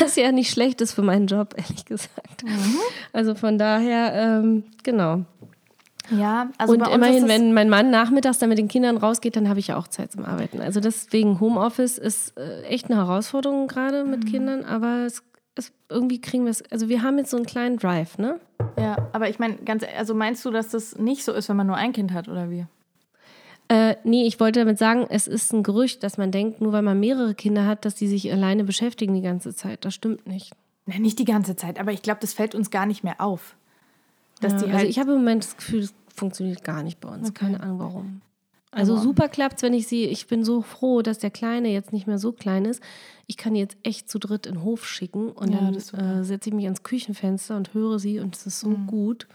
[0.00, 2.44] Was ja nicht schlecht ist für meinen Job, ehrlich gesagt.
[2.44, 2.76] Mhm.
[3.12, 5.24] Also von daher, ähm, genau.
[6.10, 9.60] Ja, also und immerhin, wenn mein Mann nachmittags dann mit den Kindern rausgeht, dann habe
[9.60, 10.60] ich ja auch Zeit zum Arbeiten.
[10.60, 14.28] Also deswegen Homeoffice ist äh, echt eine Herausforderung gerade mit mhm.
[14.28, 15.22] Kindern, aber es,
[15.54, 16.62] es, irgendwie kriegen wir es.
[16.70, 18.40] Also wir haben jetzt so einen kleinen Drive, ne?
[18.78, 21.66] Ja, aber ich meine, ganz, also meinst du, dass das nicht so ist, wenn man
[21.66, 22.66] nur ein Kind hat oder wie?
[23.70, 26.82] Äh, nee, ich wollte damit sagen, es ist ein Gerücht, dass man denkt, nur weil
[26.82, 29.84] man mehrere Kinder hat, dass die sich alleine beschäftigen die ganze Zeit.
[29.84, 30.50] Das stimmt nicht.
[30.86, 33.54] Na, nicht die ganze Zeit, aber ich glaube, das fällt uns gar nicht mehr auf.
[34.40, 36.82] Dass ja, die also halt also ich habe im Moment das Gefühl, das funktioniert gar
[36.82, 37.28] nicht bei uns.
[37.28, 37.44] Okay.
[37.44, 38.20] Keine Ahnung warum.
[38.72, 41.92] Also aber super klappt wenn ich sie, ich bin so froh, dass der Kleine jetzt
[41.92, 42.82] nicht mehr so klein ist.
[43.28, 46.50] Ich kann jetzt echt zu dritt in den Hof schicken und ja, dann äh, setze
[46.50, 48.88] ich mich ans Küchenfenster und höre sie und es ist so mhm.
[48.88, 49.28] gut.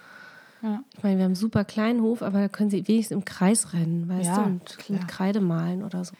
[0.62, 0.84] Ja.
[0.98, 3.74] Ich meine, wir haben einen super kleinen Hof, aber da können sie wenigstens im Kreis
[3.74, 5.00] rennen, weißt ja, du, und klar.
[5.00, 6.14] mit Kreide malen oder so.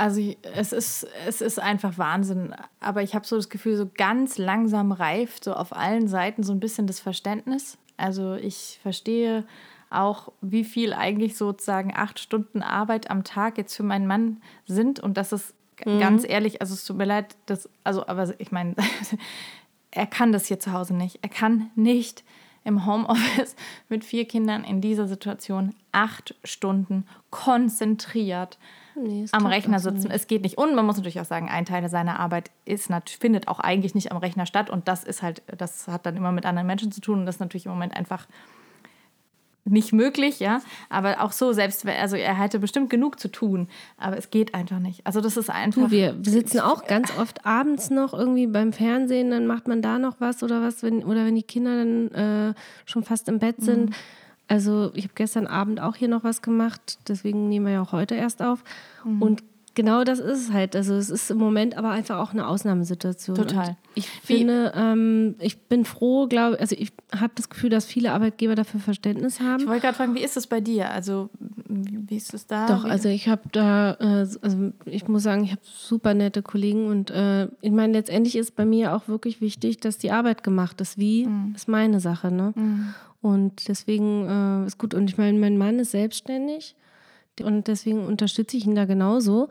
[0.00, 2.54] Also es ist, es ist einfach Wahnsinn.
[2.80, 6.52] Aber ich habe so das Gefühl, so ganz langsam reift so auf allen Seiten so
[6.52, 7.76] ein bisschen das Verständnis.
[7.98, 9.44] Also ich verstehe
[9.90, 15.00] auch, wie viel eigentlich sozusagen acht Stunden Arbeit am Tag jetzt für meinen Mann sind.
[15.00, 15.98] Und das ist mhm.
[15.98, 18.76] ganz ehrlich, also es tut mir leid, das, also, aber ich meine,
[19.90, 21.18] er kann das hier zu Hause nicht.
[21.22, 22.24] Er kann nicht
[22.62, 23.56] im Homeoffice
[23.88, 28.58] mit vier Kindern in dieser Situation acht Stunden konzentriert
[28.94, 30.08] nee, am Rechner sitzen.
[30.08, 30.14] Nicht.
[30.14, 30.58] Es geht nicht.
[30.58, 34.12] Und man muss natürlich auch sagen, ein Teil seiner Arbeit ist, findet auch eigentlich nicht
[34.12, 34.70] am Rechner statt.
[34.70, 37.20] Und das ist halt, das hat dann immer mit anderen Menschen zu tun.
[37.20, 38.28] Und das ist natürlich im Moment einfach
[39.64, 40.60] nicht möglich, ja.
[40.88, 43.68] Aber auch so, selbst, also er hätte bestimmt genug zu tun,
[43.98, 45.06] aber es geht einfach nicht.
[45.06, 45.82] Also das ist einfach.
[45.82, 49.98] Du, wir sitzen auch ganz oft abends noch irgendwie beim Fernsehen, dann macht man da
[49.98, 52.54] noch was oder was, wenn, oder wenn die Kinder dann äh,
[52.86, 53.90] schon fast im Bett sind.
[53.90, 53.94] Mhm.
[54.48, 57.92] Also ich habe gestern Abend auch hier noch was gemacht, deswegen nehmen wir ja auch
[57.92, 58.64] heute erst auf.
[59.04, 59.22] Mhm.
[59.22, 59.42] Und
[59.74, 60.74] Genau das ist es halt.
[60.74, 63.36] Also es ist im Moment aber einfach auch eine Ausnahmesituation.
[63.36, 63.68] Total.
[63.68, 68.12] Und ich finde, ähm, ich bin froh, glaube also ich habe das Gefühl, dass viele
[68.12, 69.60] Arbeitgeber dafür Verständnis haben.
[69.60, 70.90] Ich wollte gerade fragen, wie ist es bei dir?
[70.90, 71.30] Also
[71.68, 72.66] wie ist es da?
[72.66, 76.88] Doch, also ich habe da, äh, also ich muss sagen, ich habe super nette Kollegen
[76.88, 80.80] und äh, ich meine, letztendlich ist bei mir auch wirklich wichtig, dass die Arbeit gemacht
[80.80, 80.98] ist.
[80.98, 81.52] Wie mhm.
[81.54, 82.52] ist meine Sache, ne?
[82.56, 82.94] Mhm.
[83.22, 84.94] Und deswegen äh, ist gut.
[84.94, 86.74] Und ich meine, mein Mann ist selbstständig.
[87.44, 89.48] Und deswegen unterstütze ich ihn da genauso,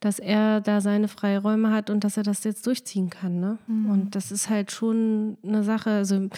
[0.00, 3.38] dass er da seine Freiräume hat und dass er das jetzt durchziehen kann.
[3.38, 3.58] Ne?
[3.66, 3.90] Mhm.
[3.90, 5.90] Und das ist halt schon eine Sache.
[5.90, 6.28] Also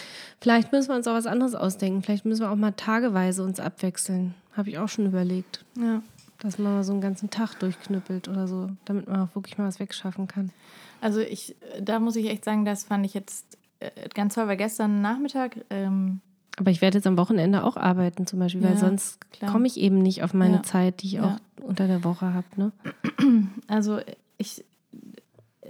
[0.41, 2.03] vielleicht müssen wir uns auch was anderes ausdenken.
[2.03, 4.33] Vielleicht müssen wir auch mal tageweise uns abwechseln.
[4.51, 5.63] Habe ich auch schon überlegt.
[5.79, 6.01] Ja.
[6.39, 9.67] Dass man mal so einen ganzen Tag durchknüppelt oder so, damit man auch wirklich mal
[9.67, 10.51] was wegschaffen kann.
[10.99, 14.57] Also ich, da muss ich echt sagen, das fand ich jetzt äh, ganz toll, weil
[14.57, 16.19] gestern Nachmittag ähm,
[16.57, 19.77] aber ich werde jetzt am Wochenende auch arbeiten, zum Beispiel, weil ja, sonst komme ich
[19.77, 20.63] eben nicht auf meine ja.
[20.63, 21.25] Zeit, die ich ja.
[21.25, 22.47] auch unter der Woche habe.
[22.55, 22.71] Ne?
[23.67, 23.99] Also
[24.37, 24.63] ich,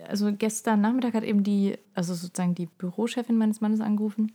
[0.09, 4.33] also gestern Nachmittag hat eben die, also sozusagen die Bürochefin meines Mannes angerufen.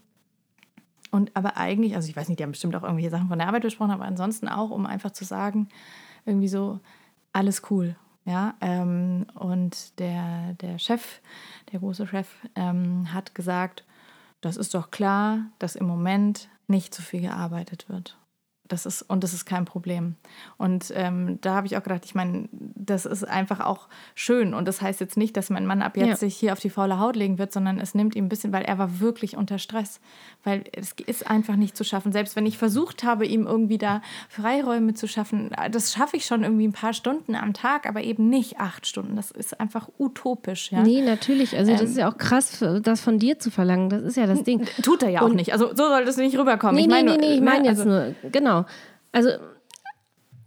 [1.10, 3.48] Und aber eigentlich, also ich weiß nicht, die haben bestimmt auch irgendwelche Sachen von der
[3.48, 5.68] Arbeit besprochen, aber ansonsten auch, um einfach zu sagen,
[6.24, 6.80] irgendwie so,
[7.32, 7.96] alles cool.
[8.24, 11.20] Ja, ähm, und der, der Chef,
[11.72, 13.84] der große Chef, ähm, hat gesagt,
[14.40, 18.18] das ist doch klar, dass im Moment nicht so viel gearbeitet wird.
[18.68, 20.14] Das ist, und das ist kein Problem.
[20.58, 24.54] Und ähm, da habe ich auch gedacht, ich meine, das ist einfach auch schön.
[24.54, 26.16] Und das heißt jetzt nicht, dass mein Mann ab jetzt ja.
[26.16, 28.64] sich hier auf die faule Haut legen wird, sondern es nimmt ihm ein bisschen, weil
[28.64, 30.00] er war wirklich unter Stress.
[30.44, 32.12] Weil es ist einfach nicht zu schaffen.
[32.12, 36.42] Selbst wenn ich versucht habe, ihm irgendwie da Freiräume zu schaffen, das schaffe ich schon
[36.42, 39.16] irgendwie ein paar Stunden am Tag, aber eben nicht acht Stunden.
[39.16, 40.72] Das ist einfach utopisch.
[40.72, 40.82] Ja?
[40.82, 41.56] Nee, natürlich.
[41.56, 43.88] Also das ähm, ist ja auch krass, das von dir zu verlangen.
[43.88, 44.66] Das ist ja das Ding.
[44.82, 45.52] Tut er ja und, auch nicht.
[45.52, 46.76] Also so soll das nicht rüberkommen.
[46.76, 48.57] Nee, ich mein, nee, nee, nee, ich meine ne, jetzt also, nur, genau.
[49.12, 49.30] Also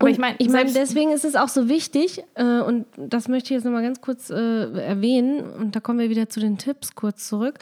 [0.02, 3.48] aber ich meine, ich mein, deswegen ist es auch so wichtig, äh, und das möchte
[3.48, 6.96] ich jetzt nochmal ganz kurz äh, erwähnen, und da kommen wir wieder zu den Tipps
[6.96, 7.60] kurz zurück.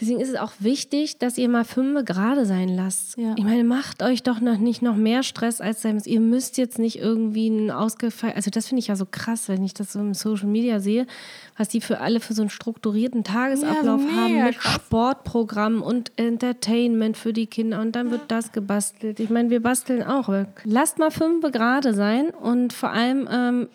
[0.00, 3.16] Deswegen ist es auch wichtig, dass ihr mal fünf gerade sein lasst.
[3.16, 3.34] Ja.
[3.38, 6.02] Ich meine, macht euch doch noch nicht noch mehr Stress als sein.
[6.04, 9.62] Ihr müsst jetzt nicht irgendwie ein ausgefallen, also das finde ich ja so krass, wenn
[9.62, 11.06] ich das so im Social Media sehe,
[11.56, 14.74] was die für alle für so einen strukturierten Tagesablauf ja, haben mit krass.
[14.74, 19.20] Sportprogramm und Entertainment für die Kinder und dann wird das gebastelt.
[19.20, 20.28] Ich meine, wir basteln auch.
[20.64, 23.68] Lasst mal fünf gerade sein und vor allem ähm,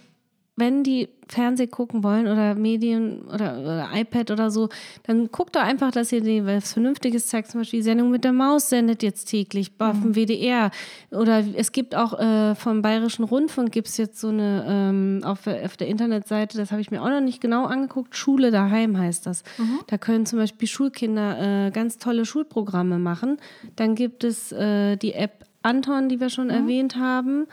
[0.59, 4.69] wenn die Fernseh gucken wollen oder Medien oder, oder, iPad oder so,
[5.03, 7.51] dann guckt doch einfach, dass ihr denen was Vernünftiges zeigt.
[7.51, 10.15] Zum Beispiel die Sendung mit der Maus sendet jetzt täglich auf dem mhm.
[10.15, 10.71] WDR.
[11.11, 15.45] Oder es gibt auch äh, vom Bayerischen Rundfunk gibt es jetzt so eine ähm, auf,
[15.45, 19.27] auf, der Internetseite, das habe ich mir auch noch nicht genau angeguckt, Schule daheim heißt
[19.27, 19.43] das.
[19.57, 19.79] Mhm.
[19.87, 23.37] Da können zum Beispiel Schulkinder äh, ganz tolle Schulprogramme machen.
[23.75, 26.53] Dann gibt es äh, die App Anton, die wir schon mhm.
[26.53, 27.45] erwähnt haben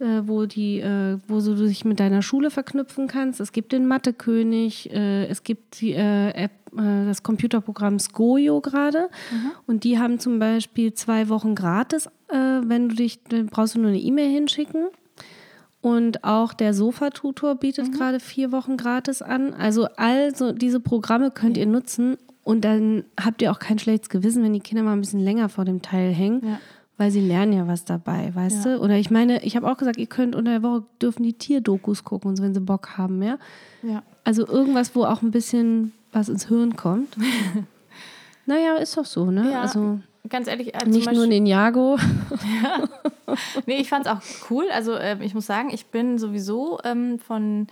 [0.00, 3.40] äh, wo, die, äh, wo du dich mit deiner Schule verknüpfen kannst.
[3.40, 9.08] Es gibt den Mathekönig, äh, es gibt die äh, App, äh, das Computerprogramm Skojo gerade.
[9.30, 9.50] Mhm.
[9.66, 13.80] Und die haben zum Beispiel zwei Wochen gratis, äh, wenn du dich, dann brauchst du
[13.80, 14.86] nur eine E-Mail hinschicken.
[15.82, 17.92] Und auch der Sofa-Tutor bietet mhm.
[17.92, 19.54] gerade vier Wochen gratis an.
[19.54, 24.10] Also all so diese Programme könnt ihr nutzen und dann habt ihr auch kein schlechtes
[24.10, 26.42] Gewissen, wenn die Kinder mal ein bisschen länger vor dem Teil hängen.
[26.44, 26.60] Ja
[27.00, 28.76] weil sie lernen ja was dabei, weißt ja.
[28.76, 28.82] du?
[28.82, 32.04] Oder ich meine, ich habe auch gesagt, ihr könnt unter der Woche dürfen die Tierdokus
[32.04, 33.38] gucken, und so, wenn sie Bock haben, ja?
[33.82, 34.02] ja.
[34.22, 37.16] Also irgendwas, wo auch ein bisschen was ins Hirn kommt.
[38.46, 39.50] naja, ist doch so, ne?
[39.50, 41.96] Ja, also ganz ehrlich, äh, nicht nur Ninjago.
[42.62, 43.34] ja.
[43.64, 44.66] Nee, ich fand es auch cool.
[44.70, 47.68] Also äh, ich muss sagen, ich bin sowieso ähm, von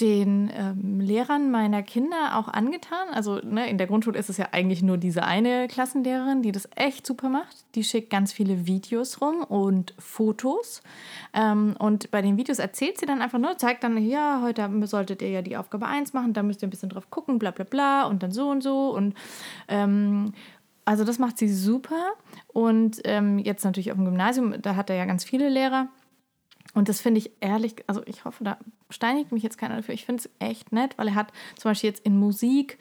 [0.00, 3.08] den ähm, Lehrern meiner Kinder auch angetan.
[3.12, 6.68] Also ne, in der Grundschule ist es ja eigentlich nur diese eine Klassenlehrerin, die das
[6.76, 7.64] echt super macht.
[7.74, 10.82] Die schickt ganz viele Videos rum und Fotos.
[11.34, 15.20] Ähm, und bei den Videos erzählt sie dann einfach nur, zeigt dann, ja, heute solltet
[15.20, 17.64] ihr ja die Aufgabe 1 machen, da müsst ihr ein bisschen drauf gucken, bla bla
[17.64, 18.94] bla und dann so und so.
[18.94, 19.14] Und
[19.66, 20.32] ähm,
[20.84, 22.12] also das macht sie super.
[22.46, 25.88] Und ähm, jetzt natürlich auf dem Gymnasium, da hat er ja ganz viele Lehrer.
[26.74, 28.58] Und das finde ich ehrlich, also ich hoffe, da
[28.90, 29.94] steinigt mich jetzt keiner dafür.
[29.94, 32.78] Ich finde es echt nett, weil er hat zum Beispiel jetzt in Musik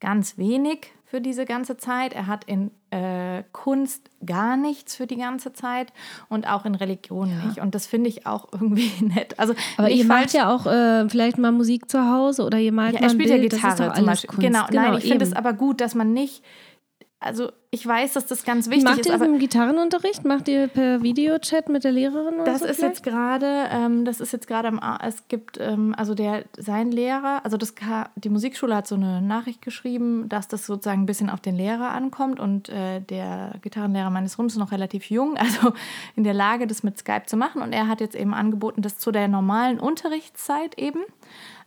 [0.00, 2.12] ganz wenig für diese ganze Zeit.
[2.12, 5.92] Er hat in äh, Kunst gar nichts für die ganze Zeit
[6.28, 7.46] und auch in Religion ja.
[7.46, 7.58] nicht.
[7.60, 9.38] Und das finde ich auch irgendwie nett.
[9.38, 12.94] Also aber ihr macht ja auch äh, vielleicht mal Musik zu Hause oder ihr malt
[12.94, 14.28] ja, mal Er spielt Bild, ja Gitarre zum Beispiel.
[14.28, 14.46] Kunst.
[14.46, 16.42] Genau, genau, nein, ich finde es aber gut, dass man nicht
[17.20, 19.08] also ich weiß, dass das ganz wichtig Macht ist.
[19.08, 20.24] Macht ihr das im Gitarrenunterricht?
[20.24, 22.36] Macht ihr per Videochat mit der Lehrerin?
[22.36, 22.94] Oder das so ist vielleicht?
[22.96, 27.58] jetzt gerade, ähm, das ist jetzt gerade es gibt, ähm, also der, sein Lehrer, also
[27.58, 27.74] das,
[28.16, 31.90] die Musikschule hat so eine Nachricht geschrieben, dass das sozusagen ein bisschen auf den Lehrer
[31.90, 35.74] ankommt und äh, der Gitarrenlehrer meines Sohnes ist noch relativ jung, also
[36.16, 38.96] in der Lage, das mit Skype zu machen und er hat jetzt eben angeboten, das
[38.96, 41.00] zu der normalen Unterrichtszeit eben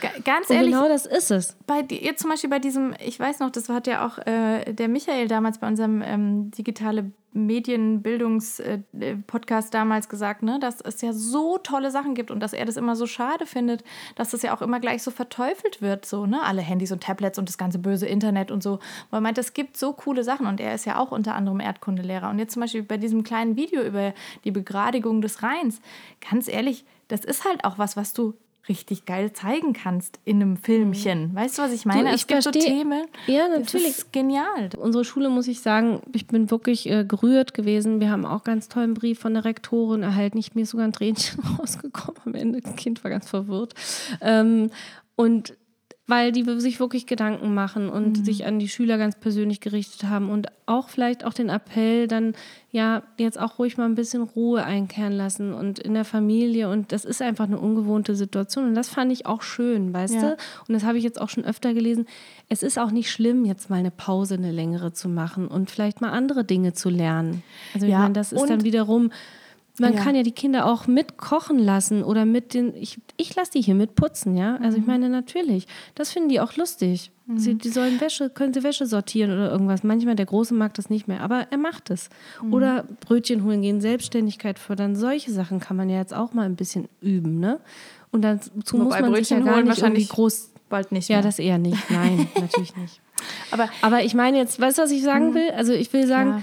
[0.00, 1.56] G ganz Und ehrlich, genau das ist es.
[1.66, 4.88] Bei jetzt zum Beispiel bei diesem, ich weiß noch, das hat ja auch äh, der
[4.88, 11.90] Michael damals bei unserem ähm, digitale Medienbildungspodcast damals gesagt, ne, dass es ja so tolle
[11.90, 14.80] Sachen gibt und dass er das immer so schade findet, dass das ja auch immer
[14.80, 18.50] gleich so verteufelt wird, so, ne, alle Handys und Tablets und das ganze böse Internet
[18.50, 18.78] und so.
[19.10, 21.60] Weil er meint, es gibt so coole Sachen und er ist ja auch unter anderem
[21.60, 22.30] Erdkundelehrer.
[22.30, 25.82] Und jetzt zum Beispiel bei diesem kleinen Video über die Begradigung des Rheins,
[26.30, 28.34] ganz ehrlich, das ist halt auch was, was du
[28.68, 31.30] richtig geil zeigen kannst in einem Filmchen.
[31.30, 31.34] Mhm.
[31.34, 32.04] Weißt du, was ich meine?
[32.04, 33.06] Du, ich es gibt versteh, so Themen.
[33.26, 33.86] Ja, natürlich.
[33.86, 34.70] Das ist genial.
[34.78, 38.00] Unsere Schule, muss ich sagen, ich bin wirklich äh, gerührt gewesen.
[38.00, 40.38] Wir haben auch ganz tollen Brief von der Rektorin erhalten.
[40.38, 42.60] Ich, mir ist sogar ein Tränchen rausgekommen am Ende.
[42.60, 43.74] Das Kind war ganz verwirrt.
[44.20, 44.70] Ähm,
[45.16, 45.54] und
[46.06, 48.24] weil die sich wirklich Gedanken machen und mhm.
[48.24, 52.34] sich an die Schüler ganz persönlich gerichtet haben und auch vielleicht auch den Appell dann
[52.70, 56.92] ja jetzt auch ruhig mal ein bisschen Ruhe einkehren lassen und in der Familie und
[56.92, 60.20] das ist einfach eine ungewohnte Situation und das fand ich auch schön, weißt ja.
[60.20, 60.36] du?
[60.68, 62.06] Und das habe ich jetzt auch schon öfter gelesen.
[62.50, 66.02] Es ist auch nicht schlimm, jetzt mal eine Pause, eine längere zu machen und vielleicht
[66.02, 67.42] mal andere Dinge zu lernen.
[67.72, 69.10] Also ich ja, meine, das ist dann wiederum
[69.78, 70.00] man ja.
[70.00, 72.76] kann ja die Kinder auch mitkochen lassen oder mit den.
[72.76, 74.56] Ich, ich lasse die hier mit putzen, ja.
[74.58, 74.88] Also ich mhm.
[74.88, 75.66] meine, natürlich.
[75.96, 77.10] Das finden die auch lustig.
[77.26, 77.38] Mhm.
[77.38, 79.82] Sie, die sollen Wäsche, können sie Wäsche sortieren oder irgendwas.
[79.82, 82.08] Manchmal der Große mag das nicht mehr, aber er macht es.
[82.40, 82.54] Mhm.
[82.54, 84.94] Oder Brötchen holen gehen, Selbstständigkeit fördern.
[84.94, 87.58] Solche Sachen kann man ja jetzt auch mal ein bisschen üben, ne?
[88.12, 90.50] Und dazu Wobei muss man Brötchen sich ja gar nicht wahrscheinlich groß.
[90.68, 91.08] Bald nicht.
[91.08, 91.18] Mehr.
[91.18, 91.90] Ja, das eher nicht.
[91.90, 93.00] Nein, natürlich nicht.
[93.50, 95.34] Aber, aber ich meine jetzt, weißt du, was ich sagen mhm.
[95.34, 95.50] will?
[95.50, 96.42] Also ich will sagen, ja.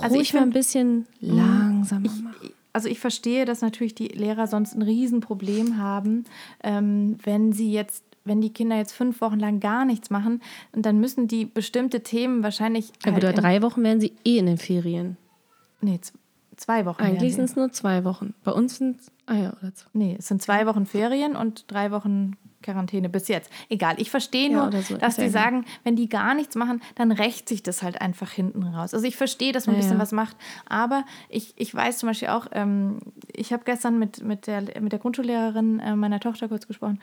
[0.00, 1.36] Also ruhig ich mal ein bisschen mhm.
[1.36, 6.24] langsamer machen also ich verstehe, dass natürlich die Lehrer sonst ein Riesenproblem haben,
[6.62, 10.40] ähm, wenn sie jetzt wenn die Kinder jetzt fünf Wochen lang gar nichts machen,
[10.72, 12.90] dann müssen die bestimmte Themen wahrscheinlich.
[13.04, 15.18] Ja, halt drei Wochen wären sie eh in den Ferien.
[15.82, 16.00] Nee,
[16.56, 17.02] zwei Wochen.
[17.02, 18.32] Eigentlich sind es nur zwei Wochen.
[18.42, 19.10] Bei uns sind es.
[19.26, 19.90] Ah ja, oder zwei.
[19.92, 23.50] Nee, es sind zwei Wochen Ferien und drei Wochen Quarantäne bis jetzt.
[23.68, 24.96] Egal, ich verstehe nur, ja, so.
[24.96, 28.64] dass die sagen, wenn die gar nichts machen, dann rächt sich das halt einfach hinten
[28.64, 28.94] raus.
[28.94, 30.02] Also ich verstehe, dass man ein bisschen ja.
[30.02, 32.98] was macht, aber ich, ich weiß zum Beispiel auch, ähm,
[33.32, 37.00] ich habe gestern mit, mit, der, mit der Grundschullehrerin äh, meiner Tochter kurz gesprochen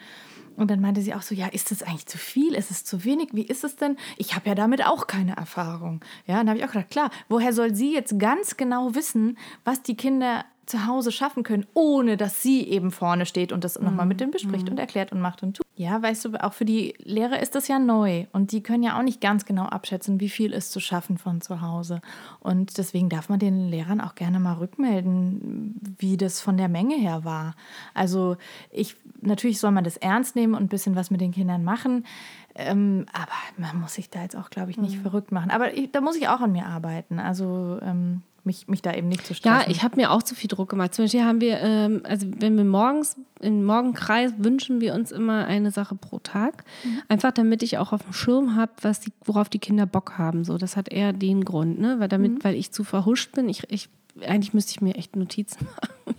[0.57, 2.53] und dann meinte sie auch so, ja, ist das eigentlich zu viel?
[2.53, 3.29] Ist es zu wenig?
[3.31, 3.97] Wie ist es denn?
[4.17, 6.01] Ich habe ja damit auch keine Erfahrung.
[6.27, 9.81] Ja, dann habe ich auch gedacht, klar, woher soll sie jetzt ganz genau wissen, was
[9.81, 13.85] die Kinder zu Hause schaffen können, ohne dass sie eben vorne steht und das mhm.
[13.85, 14.71] nochmal mit denen bespricht mhm.
[14.71, 15.65] und erklärt und macht und tut.
[15.75, 18.97] Ja, weißt du, auch für die Lehrer ist das ja neu und die können ja
[18.97, 22.01] auch nicht ganz genau abschätzen, wie viel ist zu schaffen von zu Hause.
[22.39, 26.95] Und deswegen darf man den Lehrern auch gerne mal rückmelden, wie das von der Menge
[26.95, 27.55] her war.
[27.93, 28.37] Also
[28.69, 32.05] ich, natürlich soll man das ernst nehmen und ein bisschen was mit den Kindern machen.
[32.53, 35.01] Ähm, aber man muss sich da jetzt auch, glaube ich, nicht mhm.
[35.01, 35.51] verrückt machen.
[35.51, 37.19] Aber ich, da muss ich auch an mir arbeiten.
[37.19, 39.61] Also ähm, mich, mich da eben nicht zu stressen.
[39.61, 40.93] Ja, ich habe mir auch zu viel Druck gemacht.
[40.93, 45.45] Zum Beispiel haben wir, ähm, also wenn wir morgens, im Morgenkreis wünschen wir uns immer
[45.45, 46.63] eine Sache pro Tag.
[46.83, 47.01] Mhm.
[47.07, 50.43] Einfach damit ich auch auf dem Schirm habe, was die, worauf die Kinder Bock haben.
[50.43, 51.99] So, das hat eher den Grund, ne?
[51.99, 52.43] Weil damit, mhm.
[52.43, 53.49] weil ich zu verhuscht bin.
[53.49, 53.89] Ich, ich
[54.25, 56.15] eigentlich müsste ich mir echt Notizen machen.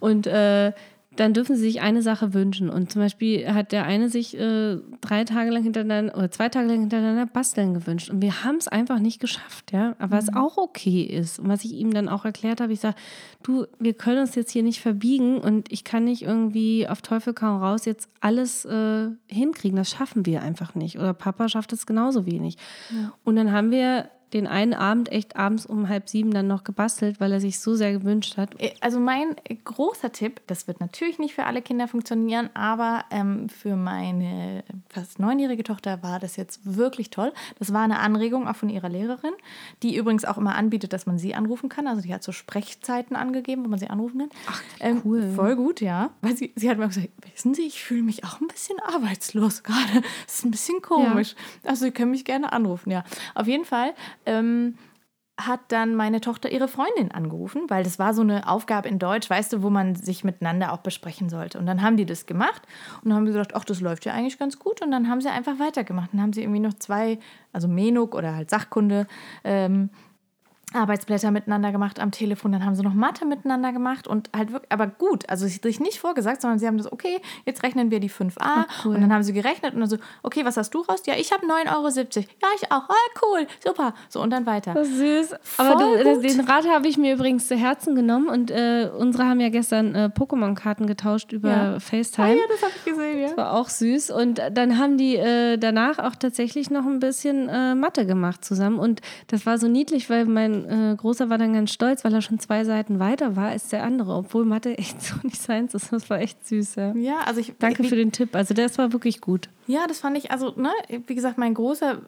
[0.00, 0.72] und äh,
[1.16, 2.70] dann dürfen sie sich eine Sache wünschen.
[2.70, 6.68] Und zum Beispiel hat der eine sich äh, drei Tage lang hintereinander oder zwei Tage
[6.68, 8.10] lang hintereinander basteln gewünscht.
[8.10, 9.96] Und wir haben es einfach nicht geschafft, ja.
[9.98, 10.18] Aber mhm.
[10.18, 11.38] was auch okay ist.
[11.38, 12.96] Und was ich ihm dann auch erklärt habe, ich sage,
[13.42, 17.34] du, wir können uns jetzt hier nicht verbiegen und ich kann nicht irgendwie auf Teufel
[17.34, 19.76] kaum raus jetzt alles äh, hinkriegen.
[19.76, 20.98] Das schaffen wir einfach nicht.
[20.98, 22.56] Oder Papa schafft es genauso wenig.
[22.90, 23.12] Ja.
[23.24, 27.20] Und dann haben wir den einen Abend echt abends um halb sieben dann noch gebastelt,
[27.20, 28.60] weil er sich so sehr gewünscht hat.
[28.60, 33.48] Äh, also mein großer Tipp, das wird natürlich nicht für alle Kinder funktionieren, aber ähm,
[33.48, 37.32] für meine fast neunjährige Tochter war das jetzt wirklich toll.
[37.58, 39.32] Das war eine Anregung auch von ihrer Lehrerin,
[39.82, 41.86] die übrigens auch immer anbietet, dass man sie anrufen kann.
[41.86, 44.30] Also die hat so Sprechzeiten angegeben, wo man sie anrufen kann.
[44.48, 45.22] Ach, ähm, cool.
[45.22, 46.10] Ähm, voll gut, ja.
[46.20, 49.62] Weil sie, sie hat mir gesagt, wissen Sie, ich fühle mich auch ein bisschen arbeitslos
[49.62, 50.02] gerade.
[50.26, 51.34] Das ist ein bisschen komisch.
[51.62, 51.70] Ja.
[51.70, 53.04] Also Sie können mich gerne anrufen, ja.
[53.34, 53.94] Auf jeden Fall
[54.26, 54.74] ähm,
[55.38, 59.28] hat dann meine Tochter ihre Freundin angerufen, weil das war so eine Aufgabe in Deutsch,
[59.28, 61.58] weißt du, wo man sich miteinander auch besprechen sollte.
[61.58, 62.62] Und dann haben die das gemacht
[63.04, 64.80] und haben gesagt, ach, das läuft ja eigentlich ganz gut.
[64.80, 66.10] Und dann haben sie einfach weitergemacht.
[66.12, 67.18] Dann haben sie irgendwie noch zwei,
[67.52, 69.06] also Menuk oder halt Sachkunde,
[69.44, 69.90] ähm,
[70.76, 74.70] Arbeitsblätter miteinander gemacht am Telefon, dann haben sie noch Mathe miteinander gemacht und halt wirklich,
[74.70, 78.10] aber gut, also sich nicht vorgesagt, sondern sie haben das, okay, jetzt rechnen wir die
[78.10, 78.94] 5a Ach, cool.
[78.94, 81.02] und dann haben sie gerechnet und dann so, okay, was hast du raus?
[81.06, 81.88] Ja, ich habe 9,70 Euro.
[82.42, 82.88] Ja, ich auch.
[82.88, 83.94] Ah, cool, super.
[84.08, 84.74] So und dann weiter.
[84.74, 85.34] Das ist süß.
[85.42, 89.26] Voll aber du, den Rat habe ich mir übrigens zu Herzen genommen und äh, unsere
[89.26, 91.80] haben ja gestern äh, Pokémon-Karten getauscht über ja.
[91.80, 92.28] FaceTime.
[92.28, 93.28] Ah, ja, das habe ich gesehen, ja.
[93.28, 97.48] Das war auch süß und dann haben die äh, danach auch tatsächlich noch ein bisschen
[97.48, 101.52] äh, Mathe gemacht zusammen und das war so niedlich, weil mein äh, Großer war dann
[101.52, 105.00] ganz stolz, weil er schon zwei Seiten weiter war als der andere, obwohl Mathe echt
[105.02, 105.92] so nicht seins ist.
[105.92, 106.94] Das war echt süß, ja.
[106.94, 107.54] Ja, also ich.
[107.58, 108.34] Danke wie, für den Tipp.
[108.34, 109.48] Also das war wirklich gut.
[109.66, 110.70] Ja, das fand ich, also, ne,
[111.06, 112.02] wie gesagt, mein Großer,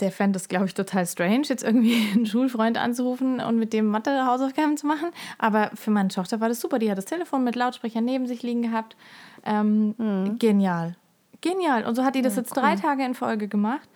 [0.00, 3.86] der fand das, glaube ich, total strange, jetzt irgendwie einen Schulfreund anzurufen und mit dem
[3.86, 5.10] Mathe-Hausaufgaben zu machen.
[5.38, 6.78] Aber für meine Tochter war das super.
[6.78, 8.96] Die hat das Telefon mit Lautsprecher neben sich liegen gehabt.
[9.44, 10.38] Ähm, mhm.
[10.38, 10.96] Genial.
[11.40, 11.84] Genial.
[11.84, 12.62] Und so hat die das ja, jetzt cool.
[12.62, 13.88] drei Tage in Folge gemacht.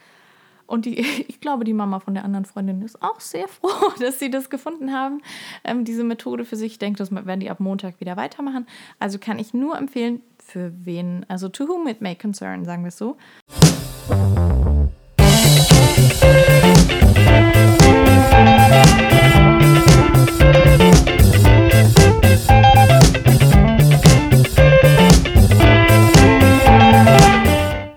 [0.67, 0.99] Und die,
[1.29, 4.51] ich glaube, die Mama von der anderen Freundin ist auch sehr froh, dass sie das
[4.51, 5.23] gefunden haben,
[5.65, 6.73] ähm, diese Methode für sich.
[6.73, 8.67] Ich denke, das werden die ab Montag wieder weitermachen.
[8.99, 12.89] Also kann ich nur empfehlen, für wen, also to whom it may concern, sagen wir
[12.89, 13.17] es so.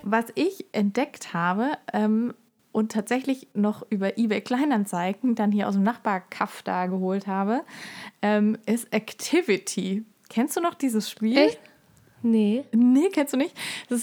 [0.03, 2.34] Was ich entdeckt habe, ähm,
[2.71, 7.63] und tatsächlich noch über eBay Kleinanzeigen dann hier aus dem Nachbarkaff da geholt habe,
[8.21, 10.03] ähm, ist Activity.
[10.30, 11.38] Kennst du noch dieses Spiel?
[11.38, 11.60] Echt?
[12.21, 12.65] Nee.
[12.71, 13.56] Nee, kennst du nicht?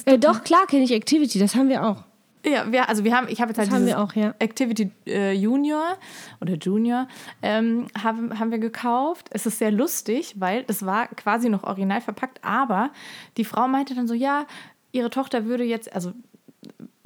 [0.07, 2.05] Äh, doch, klar kenne ich Activity, das haben wir auch.
[2.47, 4.35] Ja, wir, also wir haben, ich habe jetzt halt das haben wir auch, ja.
[4.39, 5.97] Activity äh, Junior
[6.43, 7.09] oder Junior
[7.43, 9.29] ähm, haben, haben wir gekauft.
[9.31, 12.91] Es ist sehr lustig, weil es war quasi noch original verpackt, aber
[13.39, 14.47] die Frau meinte dann so, ja,
[14.93, 16.13] ihre Tochter würde jetzt, also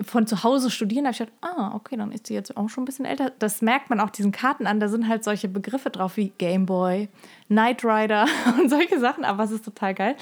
[0.05, 2.69] von zu Hause studieren, da habe ich gedacht, ah, okay, dann ist sie jetzt auch
[2.69, 3.33] schon ein bisschen älter.
[3.39, 7.09] Das merkt man auch diesen Karten an, da sind halt solche Begriffe drauf wie Gameboy,
[7.49, 8.27] Knight Rider
[8.61, 10.17] und solche Sachen, aber es ist total geil.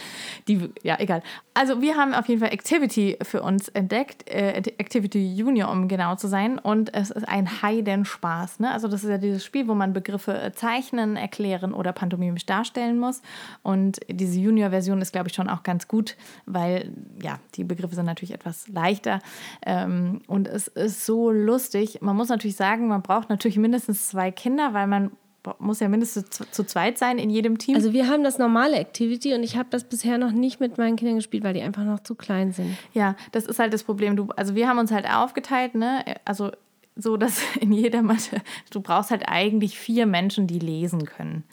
[0.49, 1.23] Die, ja, egal.
[1.53, 6.15] Also wir haben auf jeden Fall Activity für uns entdeckt, äh, Activity Junior, um genau
[6.15, 6.59] zu sein.
[6.59, 8.61] Und es ist ein Heidenspaß.
[8.61, 8.71] Ne?
[8.71, 12.99] Also das ist ja dieses Spiel, wo man Begriffe äh, zeichnen, erklären oder pantomimisch darstellen
[12.99, 13.23] muss.
[13.62, 18.05] Und diese Junior-Version ist, glaube ich, schon auch ganz gut, weil ja, die Begriffe sind
[18.05, 19.21] natürlich etwas leichter.
[19.66, 21.98] Ähm, und es ist so lustig.
[22.00, 25.11] Man muss natürlich sagen, man braucht natürlich mindestens zwei Kinder, weil man
[25.59, 27.74] muss ja mindestens zu, zu, zweit sein in jedem Team.
[27.74, 30.96] Also wir haben das normale Activity und ich habe das bisher noch nicht mit meinen
[30.96, 32.76] Kindern gespielt, weil die einfach noch zu klein sind.
[32.94, 34.16] Ja, das ist halt das Problem.
[34.16, 36.05] Du, also wir haben uns halt aufgeteilt, ne?
[36.24, 36.52] Also
[36.94, 41.44] so, dass in jeder Mathe, du brauchst halt eigentlich vier Menschen, die lesen können.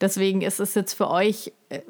[0.00, 1.80] Deswegen ist es jetzt für euch äh,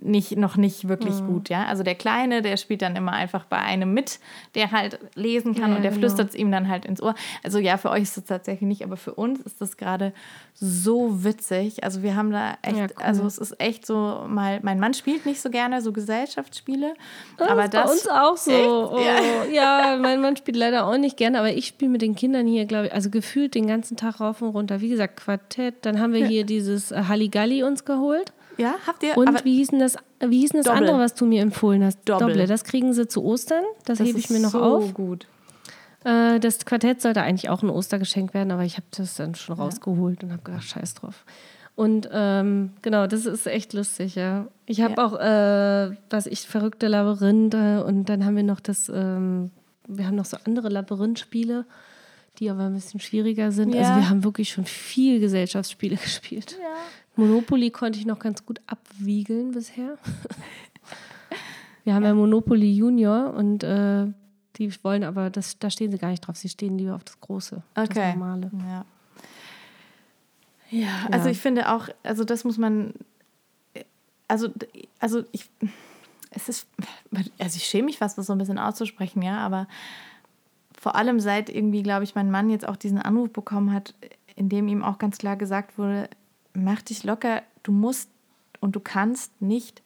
[0.00, 1.26] nicht, noch nicht wirklich mhm.
[1.26, 1.66] gut, ja.
[1.66, 4.20] Also der Kleine, der spielt dann immer einfach bei einem mit,
[4.54, 6.00] der halt lesen kann ja, und der genau.
[6.00, 7.14] flüstert es ihm dann halt ins Ohr.
[7.42, 10.12] Also ja, für euch ist es tatsächlich nicht, aber für uns ist das gerade
[10.54, 11.84] so witzig.
[11.84, 13.04] Also wir haben da echt, ja, cool.
[13.04, 16.94] also es ist echt so mal, mein Mann spielt nicht so gerne so Gesellschaftsspiele,
[17.38, 18.92] das aber ist das bei uns auch so.
[18.92, 19.44] Oh, ja.
[19.52, 22.64] ja, mein Mann spielt leider auch nicht gerne, aber ich spiele mit den Kindern hier,
[22.66, 24.80] glaube ich, also gefühlt den ganzen Tag rauf und runter.
[24.80, 28.32] Wie gesagt, Quartett, dann haben wir hier dieses Halligalli uns geholt.
[28.58, 29.16] Ja, habt ihr.
[29.16, 31.98] Und wie hieß denn das, wie hieß das andere, was du mir empfohlen hast?
[32.04, 32.28] Doppel.
[32.28, 32.46] Doppel.
[32.46, 33.64] Das kriegen sie zu Ostern.
[33.84, 34.94] Das, das hebe ich mir noch so auf.
[34.94, 35.26] gut.
[36.04, 39.56] Äh, das Quartett sollte eigentlich auch ein Ostergeschenk werden, aber ich habe das dann schon
[39.56, 39.62] ja.
[39.62, 41.24] rausgeholt und habe gedacht, scheiß drauf.
[41.74, 44.46] Und ähm, genau, das ist echt lustig, ja.
[44.66, 45.04] Ich habe ja.
[45.04, 49.50] auch, äh, was ich, verrückte Labyrinthe und dann haben wir noch das, ähm,
[49.88, 51.64] wir haben noch so andere Labyrinthspiele.
[52.38, 53.74] die aber ein bisschen schwieriger sind.
[53.74, 53.88] Also ja.
[53.88, 56.56] Also wir haben wirklich schon viel Gesellschaftsspiele gespielt.
[56.60, 56.76] Ja.
[57.16, 59.98] Monopoly konnte ich noch ganz gut abwiegeln bisher.
[61.84, 64.06] wir haben ja, ja Monopoly Junior und äh,
[64.56, 66.36] die wollen aber, das, da stehen sie gar nicht drauf.
[66.36, 67.88] Sie stehen lieber auf das Große, okay.
[67.88, 68.50] das Normale.
[68.68, 68.84] Ja.
[70.70, 72.94] ja, also ich finde auch, also das muss man,
[74.28, 74.48] also,
[74.98, 75.48] also ich,
[76.30, 76.66] es ist,
[77.38, 79.68] also ich schäme mich fast, das so ein bisschen auszusprechen, ja, aber
[80.78, 83.94] vor allem seit irgendwie, glaube ich, mein Mann jetzt auch diesen Anruf bekommen hat,
[84.34, 86.08] in dem ihm auch ganz klar gesagt wurde,
[86.54, 88.10] mach dich locker, du musst
[88.60, 89.82] und du kannst nicht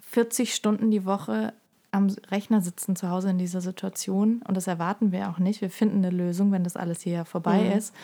[0.00, 1.52] 40 Stunden die Woche
[1.92, 4.42] am Rechner sitzen zu Hause in dieser Situation.
[4.46, 5.60] Und das erwarten wir auch nicht.
[5.60, 7.72] Wir finden eine Lösung, wenn das alles hier vorbei mhm.
[7.72, 7.94] ist.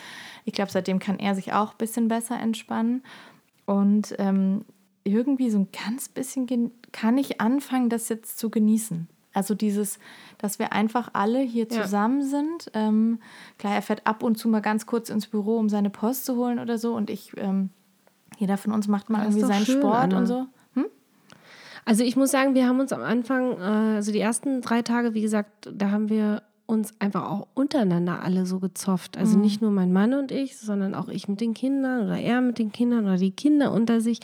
[0.45, 3.03] Ich glaube, seitdem kann er sich auch ein bisschen besser entspannen.
[3.65, 4.65] Und ähm,
[5.03, 9.07] irgendwie so ein ganz bisschen kann ich anfangen, das jetzt zu genießen.
[9.37, 9.99] Also dieses,
[10.39, 12.25] dass wir einfach alle hier zusammen ja.
[12.25, 12.71] sind.
[12.73, 13.19] Ähm,
[13.59, 16.37] klar, er fährt ab und zu mal ganz kurz ins Büro, um seine Post zu
[16.37, 16.95] holen oder so.
[16.95, 17.69] Und ich, ähm,
[18.39, 20.17] jeder von uns macht mal irgendwie seinen schön, Sport Anna.
[20.17, 20.47] und so.
[20.73, 20.85] Hm?
[21.85, 25.13] Also ich muss sagen, wir haben uns am Anfang, äh, also die ersten drei Tage,
[25.13, 29.19] wie gesagt, da haben wir uns einfach auch untereinander alle so gezofft.
[29.19, 29.43] Also mhm.
[29.43, 32.57] nicht nur mein Mann und ich, sondern auch ich mit den Kindern oder er mit
[32.57, 34.19] den Kindern oder die Kinder unter sich.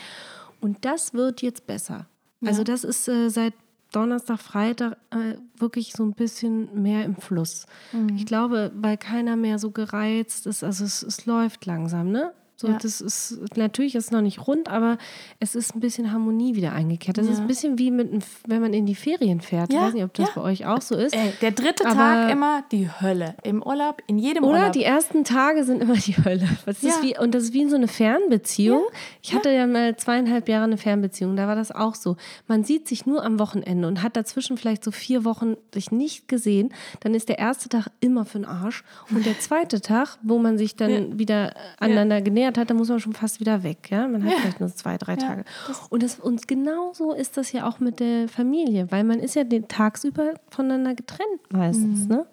[0.59, 2.07] Und das wird jetzt besser.
[2.45, 3.53] Also das ist äh, seit
[3.96, 7.66] Donnerstag, Freitag äh, wirklich so ein bisschen mehr im Fluss.
[7.91, 8.16] Mhm.
[8.16, 12.34] Ich glaube, weil keiner mehr so gereizt ist, also es, es läuft langsam, ne?
[12.56, 12.78] So, ja.
[12.78, 14.97] das ist natürlich ist noch nicht rund, aber
[15.39, 17.18] es ist ein bisschen Harmonie wieder eingekehrt.
[17.18, 17.34] Das ja.
[17.34, 19.74] ist ein bisschen wie mit, wenn man in die Ferien fährt.
[19.74, 19.80] Ja.
[19.80, 21.16] Ich weiß nicht, ob das bei euch auch so ist.
[21.16, 24.70] Ey, der dritte aber Tag immer die Hölle im Urlaub, in jedem oder Urlaub.
[24.70, 26.47] Oder die ersten Tage sind immer die Hölle.
[26.66, 28.84] Das ist wie, und das ist wie in so eine Fernbeziehung.
[29.22, 31.36] Ich hatte ja mal zweieinhalb Jahre eine Fernbeziehung.
[31.36, 32.18] Da war das auch so.
[32.47, 36.28] Man sieht sich nur am Wochenende und hat dazwischen vielleicht so vier Wochen sich nicht
[36.28, 36.72] gesehen.
[36.99, 40.58] Dann ist der erste Tag immer für den Arsch und der zweite Tag, wo man
[40.58, 43.89] sich dann wieder aneinander genähert Monat hat, dann muss man schon fast wieder weg.
[43.89, 44.08] Ja?
[44.08, 44.38] Man hat ja.
[44.39, 45.46] vielleicht nur zwei, drei ja, Tage.
[45.89, 49.36] Und, das, und genau so ist das ja auch mit der Familie, weil man ist
[49.36, 52.04] ja den tagsüber voneinander getrennt meistens.
[52.04, 52.08] Mhm.
[52.08, 52.26] Ne?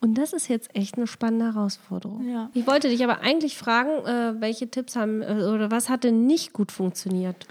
[0.00, 2.28] Und das ist jetzt echt eine spannende Herausforderung.
[2.28, 2.50] Ja.
[2.54, 6.26] Ich wollte dich aber eigentlich fragen, äh, welche Tipps haben äh, oder was hat denn
[6.26, 7.46] nicht gut funktioniert?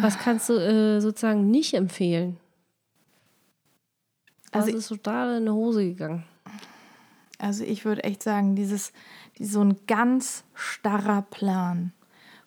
[0.00, 2.36] Was kannst du äh, sozusagen nicht empfehlen?
[4.52, 6.24] Also ist total in die Hose gegangen.
[7.38, 8.92] Also ich würde echt sagen, dieses
[9.38, 11.92] so ein ganz starrer Plan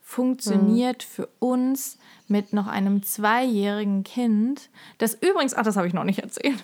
[0.01, 1.13] funktioniert mhm.
[1.13, 4.69] für uns mit noch einem zweijährigen Kind,
[4.99, 6.63] das übrigens, ach, das habe ich noch nicht erzählt.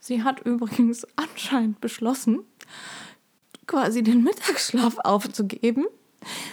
[0.00, 2.40] Sie hat übrigens anscheinend beschlossen,
[3.66, 5.86] quasi den Mittagsschlaf aufzugeben.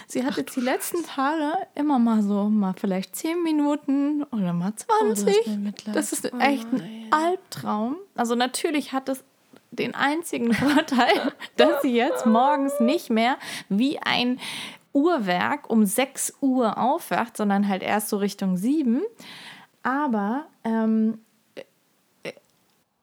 [0.07, 4.53] Sie hat ach, jetzt die letzten Tage immer mal so, mal vielleicht 10 Minuten oder
[4.53, 5.36] mal 20.
[5.47, 7.95] Oh, das ist echt ein Albtraum.
[8.16, 9.24] Also natürlich hat es
[9.72, 13.38] den einzigen Vorteil, dass sie jetzt morgens nicht mehr
[13.70, 14.39] wie ein
[14.95, 19.01] Uhrwerk um 6 Uhr aufwacht, sondern halt erst so Richtung 7.
[19.84, 21.20] Aber ähm,
[22.24, 22.32] äh,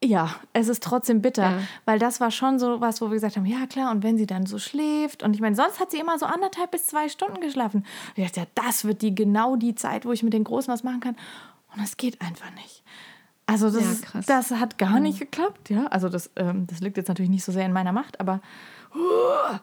[0.03, 1.59] ja, es ist trotzdem bitter, ja.
[1.85, 4.27] weil das war schon so was, wo wir gesagt haben, ja klar, und wenn sie
[4.27, 7.41] dann so schläft, und ich meine, sonst hat sie immer so anderthalb bis zwei Stunden
[7.41, 7.85] geschlafen.
[8.17, 10.73] Und ich dachte, ja, das wird die genau die Zeit, wo ich mit den Großen
[10.73, 11.17] was machen kann.
[11.77, 12.83] Und es geht einfach nicht.
[13.53, 15.87] Also das, ja, das hat gar nicht geklappt, ja.
[15.89, 18.41] Also das, ähm, das liegt jetzt natürlich nicht so sehr in meiner Macht, aber.
[18.95, 19.59] Uh,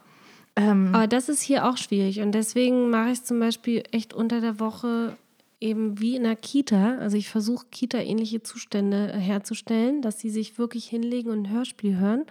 [0.56, 4.14] ähm, aber das ist hier auch schwierig und deswegen mache ich es zum Beispiel echt
[4.14, 5.18] unter der Woche
[5.60, 6.98] eben wie in der Kita.
[6.98, 12.26] Also ich versuche Kita-ähnliche Zustände herzustellen, dass sie sich wirklich hinlegen und ein Hörspiel hören,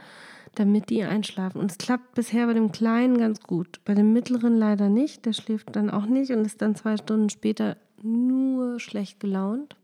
[0.55, 1.61] damit die einschlafen.
[1.61, 3.81] Und es klappt bisher bei dem Kleinen ganz gut.
[3.85, 5.27] Bei dem Mittleren leider nicht.
[5.27, 9.77] Der schläft dann auch nicht und ist dann zwei Stunden später nur schlecht gelaunt.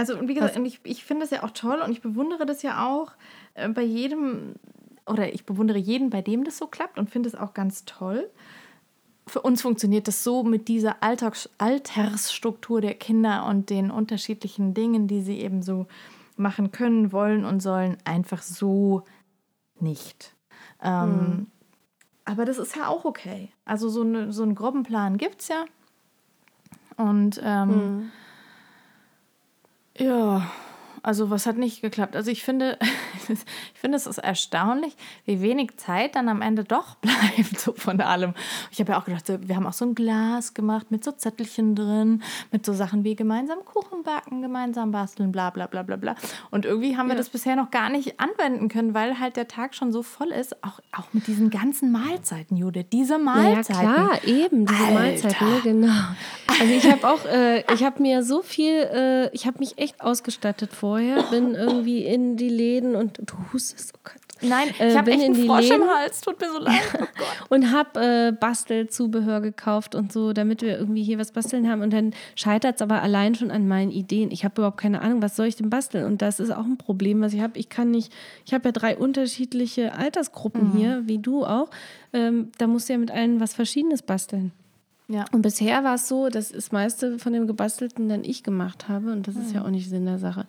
[0.00, 2.46] Also, und wie gesagt, und ich, ich finde es ja auch toll und ich bewundere
[2.46, 3.12] das ja auch
[3.52, 4.54] äh, bei jedem,
[5.04, 8.30] oder ich bewundere jeden, bei dem das so klappt und finde es auch ganz toll.
[9.26, 15.06] Für uns funktioniert das so mit dieser Alltags Altersstruktur der Kinder und den unterschiedlichen Dingen,
[15.06, 15.86] die sie eben so
[16.38, 19.02] machen können, wollen und sollen, einfach so
[19.80, 20.34] nicht.
[20.82, 21.46] Ähm, mhm.
[22.24, 23.50] Aber das ist ja auch okay.
[23.66, 25.66] Also so, eine, so einen groben Plan gibt es ja.
[26.96, 28.12] Und ähm, mhm.
[30.00, 30.40] Ja,
[31.02, 32.16] also was hat nicht geklappt?
[32.16, 32.78] Also ich finde,
[33.28, 38.00] ich finde es ist erstaunlich, wie wenig Zeit dann am Ende doch bleibt so von
[38.00, 38.34] allem.
[38.70, 41.74] Ich habe ja auch gedacht, wir haben auch so ein Glas gemacht mit so Zettelchen
[41.74, 42.22] drin,
[42.52, 46.14] mit so Sachen wie gemeinsam Kuchen backen, gemeinsam basteln, bla bla bla bla bla.
[46.50, 49.74] Und irgendwie haben wir das bisher noch gar nicht anwenden können, weil halt der Tag
[49.74, 52.84] schon so voll ist, auch, auch mit diesen ganzen Mahlzeiten, Jude.
[52.84, 53.84] Diese Mahlzeiten.
[53.84, 54.94] Ja, klar, eben, diese Alter.
[54.94, 55.60] Mahlzeiten, ne?
[55.62, 55.92] genau.
[56.60, 60.00] Also ich habe auch, äh, ich habe mir so viel, äh, ich habe mich echt
[60.00, 64.14] ausgestattet vorher, bin irgendwie in die Läden und du hustest, oh Gott.
[64.42, 65.88] Nein, ich Äh, habe bin echt in einen die Frosch im Läden.
[65.90, 66.20] Hals.
[66.22, 66.80] Tut mir so leid.
[66.98, 67.04] Oh
[67.54, 71.82] und habe äh, Bastelzubehör gekauft und so, damit wir irgendwie hier was basteln haben.
[71.82, 74.30] Und dann scheitert es aber allein schon an meinen Ideen.
[74.30, 76.06] Ich habe überhaupt keine Ahnung, was soll ich denn basteln?
[76.06, 77.58] Und das ist auch ein Problem, was ich habe.
[77.58, 78.12] Ich kann nicht,
[78.46, 81.68] ich habe ja drei unterschiedliche Altersgruppen hier, wie du auch.
[82.14, 84.52] Ähm, da musst du ja mit allen was Verschiedenes basteln.
[85.10, 85.24] Ja.
[85.32, 89.10] Und bisher war es so, dass das meiste von dem Gebastelten dann ich gemacht habe.
[89.10, 90.46] Und das ist ja auch nicht Sinn der Sache.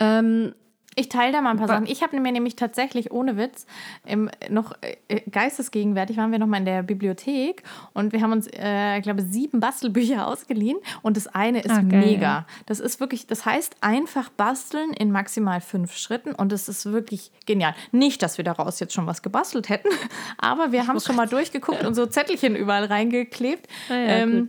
[0.00, 0.54] Ähm,
[0.98, 1.86] Ich teile da mal ein paar Sachen.
[1.86, 3.66] Ich habe mir nämlich tatsächlich ohne Witz
[4.06, 8.46] im, noch äh, geistesgegenwärtig waren wir noch mal in der Bibliothek und wir haben uns,
[8.48, 12.22] äh, ich glaube, sieben Bastelbücher ausgeliehen und das eine ist Ah, geil, mega.
[12.22, 12.46] ja.
[12.64, 17.30] Das ist wirklich, das heißt einfach basteln in maximal fünf Schritten und es ist wirklich
[17.44, 17.74] genial.
[17.92, 19.88] Nicht, dass wir daraus jetzt schon was gebastelt hätten,
[20.38, 23.68] aber wir haben es schon mal durchgeguckt und so Zettelchen überall reingeklebt.
[23.90, 24.46] Ah ja, ähm.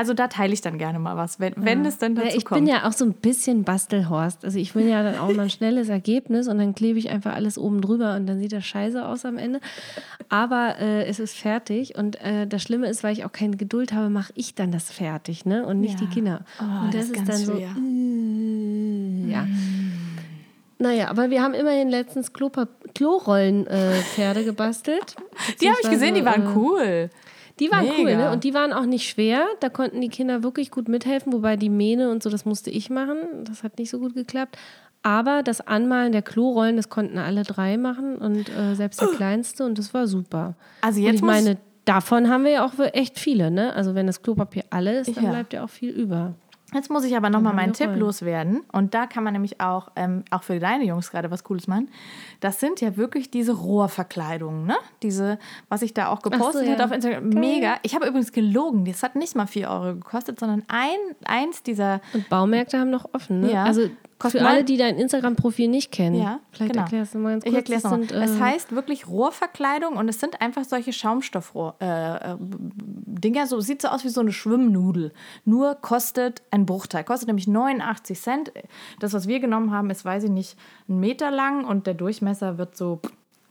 [0.00, 2.46] Also da teile ich dann gerne mal was, wenn, wenn es dann Ja, dazu ich
[2.46, 2.62] kommt.
[2.62, 4.46] bin ja auch so ein bisschen Bastelhorst.
[4.46, 7.34] Also ich will ja dann auch mal ein schnelles Ergebnis und dann klebe ich einfach
[7.34, 9.60] alles oben drüber und dann sieht das scheiße aus am Ende.
[10.30, 13.92] Aber äh, es ist fertig und äh, das Schlimme ist, weil ich auch keine Geduld
[13.92, 15.66] habe, mache ich dann das fertig, ne?
[15.66, 16.06] Und nicht Ja.
[16.06, 16.46] die Kinder.
[16.60, 17.52] Oh, und das ist ist, dann so.
[17.56, 17.68] schwer.
[17.76, 19.46] Äh, ja.
[20.78, 25.14] Naja, aber wir haben immerhin letztens Klorollen-Pferde gebastelt.
[25.60, 27.10] die habe ich gesehen, die waren äh, cool.
[27.60, 28.16] Die waren cool, Mega.
[28.28, 28.32] ne?
[28.32, 29.44] Und die waren auch nicht schwer.
[29.60, 32.88] Da konnten die Kinder wirklich gut mithelfen, wobei die Mähne und so, das musste ich
[32.90, 33.18] machen.
[33.44, 34.56] Das hat nicht so gut geklappt.
[35.02, 39.64] Aber das Anmalen der Klorollen, das konnten alle drei machen und äh, selbst der Kleinste
[39.64, 40.54] und das war super.
[40.82, 41.56] Also und jetzt ich muss- meine,
[41.86, 43.72] davon haben wir ja auch echt viele, ne?
[43.74, 45.30] Also wenn das Klopapier alle ist, dann Ja.
[45.30, 46.34] bleibt ja auch viel über.
[46.72, 48.62] Jetzt muss ich aber nochmal meinen Tipp loswerden.
[48.72, 51.88] Und da kann man nämlich auch, ähm, auch für deine Jungs gerade was Cooles machen.
[52.38, 54.76] Das sind ja wirklich diese Rohrverkleidungen, ne?
[55.02, 56.72] Diese, was ich da auch gepostet ja.
[56.74, 57.28] habe auf Instagram.
[57.28, 57.76] Mega.
[57.82, 58.84] Ich habe übrigens gelogen.
[58.84, 62.00] Das hat nicht mal 4 Euro gekostet, sondern ein, eins dieser.
[62.12, 63.52] Und Baumärkte haben noch offen, ne?
[63.52, 63.64] Ja.
[63.64, 63.90] Also
[64.28, 66.20] für alle, die dein Instagram-Profil nicht kennen.
[66.20, 66.84] Ja, Vielleicht genau.
[66.84, 67.52] erklärst du mal ganz kurz.
[67.52, 71.76] Ich erkläre es sind, äh, Es heißt wirklich Rohrverkleidung und es sind einfach solche Schaumstoffrohr.
[71.80, 75.12] Äh, äh, so sieht so aus wie so eine Schwimmnudel.
[75.44, 77.04] Nur kostet ein Bruchteil.
[77.04, 78.52] Kostet nämlich 89 Cent.
[78.98, 80.58] Das, was wir genommen haben, ist, weiß ich nicht,
[80.88, 83.00] ein Meter lang und der Durchmesser wird so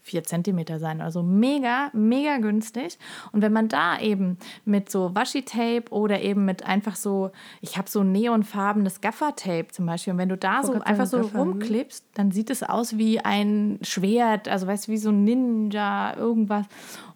[0.09, 1.01] vier Zentimeter sein.
[1.01, 2.97] Also mega, mega günstig.
[3.31, 7.31] Und wenn man da eben mit so Washi-Tape oder eben mit einfach so,
[7.61, 11.33] ich habe so neonfarbenes Gaffer-Tape zum Beispiel, und wenn du da so einfach so Gaffer,
[11.33, 11.39] hm.
[11.39, 16.15] rumklebst, dann sieht es aus wie ein Schwert, also weißt du, wie so ein Ninja,
[16.17, 16.65] irgendwas.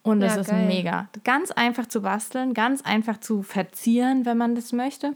[0.03, 0.67] Und das Ja, ist geil.
[0.67, 1.07] mega.
[1.23, 5.15] Ganz einfach zu basteln, ganz einfach zu verzieren, wenn man das möchte.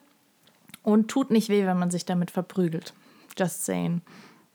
[0.81, 2.93] Und tut nicht weh, wenn man sich damit verprügelt.
[3.37, 4.01] Just saying.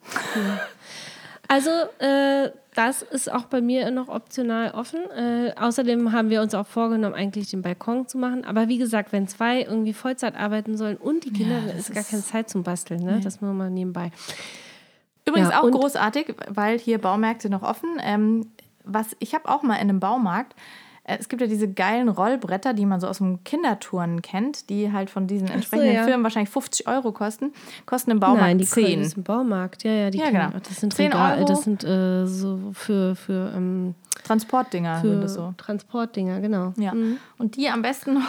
[1.52, 5.00] Also, äh, das ist auch bei mir noch optional offen.
[5.10, 8.46] Äh, außerdem haben wir uns auch vorgenommen, eigentlich den Balkon zu machen.
[8.46, 12.04] Aber wie gesagt, wenn zwei irgendwie Vollzeit arbeiten sollen und die Kinder, dann ist gar
[12.04, 13.02] keine Zeit zum Basteln.
[13.02, 13.20] Ne?
[13.22, 14.12] Das nur mal nebenbei.
[15.28, 17.98] Übrigens Ja, auch großartig, weil hier Baumärkte noch offen.
[18.00, 18.46] Ähm,
[18.84, 20.54] was ich habe auch mal in einem Baumarkt.
[21.04, 24.92] Äh, Es gibt ja diese geilen Rollbretter, die man so aus dem Kinderturnen kennt, die
[24.92, 26.04] halt von diesen entsprechenden ja.
[26.04, 27.52] Firmen wahrscheinlich 50 Euro kosten,
[27.86, 28.98] kosten im Baumarkt Nein, die 10.
[28.98, 29.84] Das ist ein Baumarkt.
[29.84, 30.50] Ja, ja, die Ja, genau.
[30.58, 31.46] Das sind 10 Regal, Euro.
[31.46, 33.94] das sind äh, so für, für, ähm,
[34.24, 35.54] Transportdinger für sind das so.
[35.56, 36.72] Transportdinger, genau.
[36.76, 36.92] Ja.
[37.38, 38.28] Und die am besten noch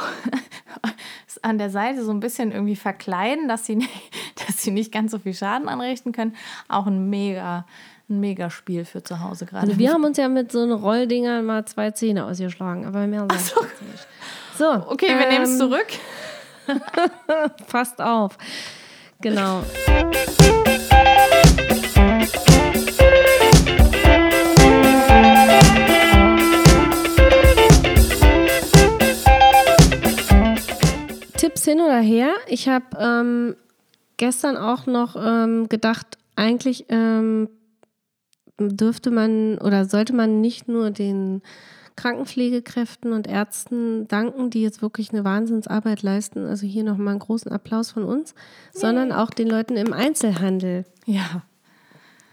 [1.41, 3.89] an der Seite so ein bisschen irgendwie verkleiden, dass sie, nicht,
[4.47, 6.36] dass sie nicht ganz so viel Schaden anrichten können.
[6.67, 7.65] Auch ein mega,
[8.10, 9.68] ein mega Spiel für zu Hause gerade.
[9.68, 13.26] Also wir haben uns ja mit so einem Rolldinger mal zwei Zähne ausgeschlagen, aber mehr
[13.30, 14.08] sag ich jetzt nicht.
[14.58, 15.88] So, okay, wir nehmen es ähm, zurück.
[17.68, 18.38] Passt auf.
[19.22, 19.64] Genau.
[31.38, 32.34] Tipps hin oder her.
[32.47, 33.56] Ich habe ähm,
[34.18, 37.49] gestern auch noch ähm, gedacht, eigentlich ähm,
[38.60, 41.41] dürfte man oder sollte man nicht nur den
[41.95, 46.45] Krankenpflegekräften und Ärzten danken, die jetzt wirklich eine Wahnsinnsarbeit leisten.
[46.45, 48.34] Also hier nochmal einen großen Applaus von uns,
[48.72, 51.43] sondern auch den Leuten im Einzelhandel, Ja.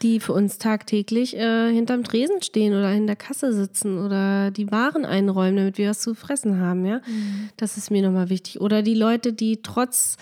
[0.03, 4.71] die für uns tagtäglich äh, hinterm Tresen stehen oder in der Kasse sitzen oder die
[4.71, 6.87] Waren einräumen, damit wir was zu fressen haben.
[6.87, 7.01] Ja,
[7.59, 8.61] das ist mir nochmal wichtig.
[8.63, 10.17] Oder die Leute, die trotz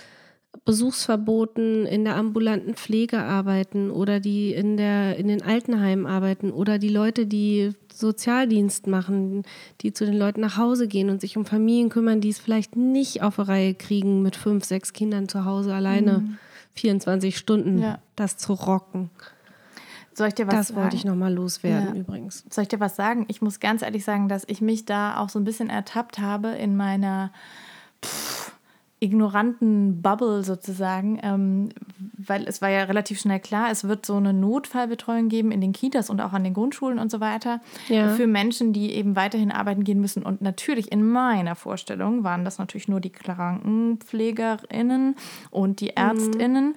[0.69, 6.79] Besuchsverboten in der ambulanten Pflege arbeiten oder die in, der, in den Altenheimen arbeiten oder
[6.79, 9.45] die Leute, die Sozialdienst machen,
[9.81, 12.77] die zu den Leuten nach Hause gehen und sich um Familien kümmern, die es vielleicht
[12.77, 16.37] nicht auf die Reihe kriegen, mit fünf, sechs Kindern zu Hause alleine
[16.75, 18.01] 24 Stunden Ja.
[18.15, 19.09] das zu rocken.
[20.13, 20.83] Soll ich dir was Das sagen?
[20.83, 22.01] wollte ich nochmal loswerden Ja.
[22.03, 22.45] übrigens.
[22.51, 23.25] Soll ich dir was sagen?
[23.29, 26.49] Ich muss ganz ehrlich sagen, dass ich mich da auch so ein bisschen ertappt habe
[26.49, 27.33] in meiner
[28.05, 28.38] pff,
[29.01, 31.69] ignoranten Bubble sozusagen, ähm,
[32.17, 35.73] weil es war ja relativ schnell klar, es wird so eine Notfallbetreuung geben in den
[35.73, 38.09] Kitas und auch an den Grundschulen und so weiter Ja.
[38.11, 40.23] für Menschen, die eben weiterhin arbeiten gehen müssen.
[40.25, 45.17] Und natürlich in meiner Vorstellung waren das natürlich nur die KrankenpflegerInnen
[45.51, 46.75] und die ÄrztInnen.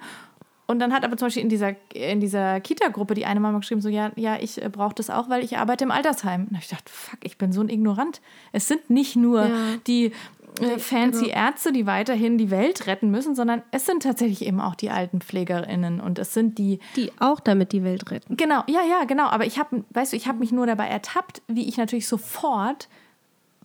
[0.66, 3.80] Und dann hat aber zum Beispiel in dieser, in dieser Kita-Gruppe die eine Mama geschrieben,
[3.82, 6.46] so, ja, ja, ich äh, brauche das auch, weil ich arbeite im Altersheim.
[6.50, 8.22] Und ich dachte, fuck, ich bin so ein Ignorant.
[8.52, 9.54] Es sind nicht nur Ja.
[9.86, 10.12] die
[10.60, 14.74] äh, fancy Ärzte, die weiterhin die Welt retten müssen, sondern es sind tatsächlich eben auch
[14.74, 18.36] die Altenpflegerinnen und es sind die, Die auch damit die Welt retten.
[18.36, 19.26] genau, ja, ja, genau.
[19.26, 22.88] Aber ich habe, weißt du, ich habe mich nur dabei ertappt, wie ich natürlich sofort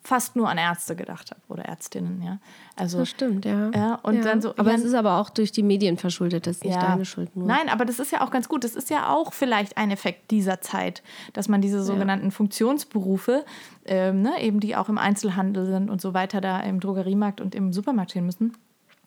[0.08, 2.40] fast nur an Ärzte gedacht habe oder Ärztinnen, ja.
[2.78, 3.70] Also Das stimmt, ja.
[3.72, 4.78] Ja, und dann so- Aber ja.
[4.78, 7.46] es ist aber auch durch die Medien verschuldet, das ist nicht deine Schuld nur.
[7.46, 8.64] Nein, aber das ist ja auch ganz gut.
[8.64, 11.04] Das ist ja auch vielleicht ein Effekt dieser Zeit,
[11.34, 13.44] dass man diese sogenannten Funktionsberufe,
[13.86, 17.54] ähm, ne, eben die auch im Einzelhandel sind und so weiter, da im Drogeriemarkt und
[17.54, 18.56] im Supermarkt stehen müssen,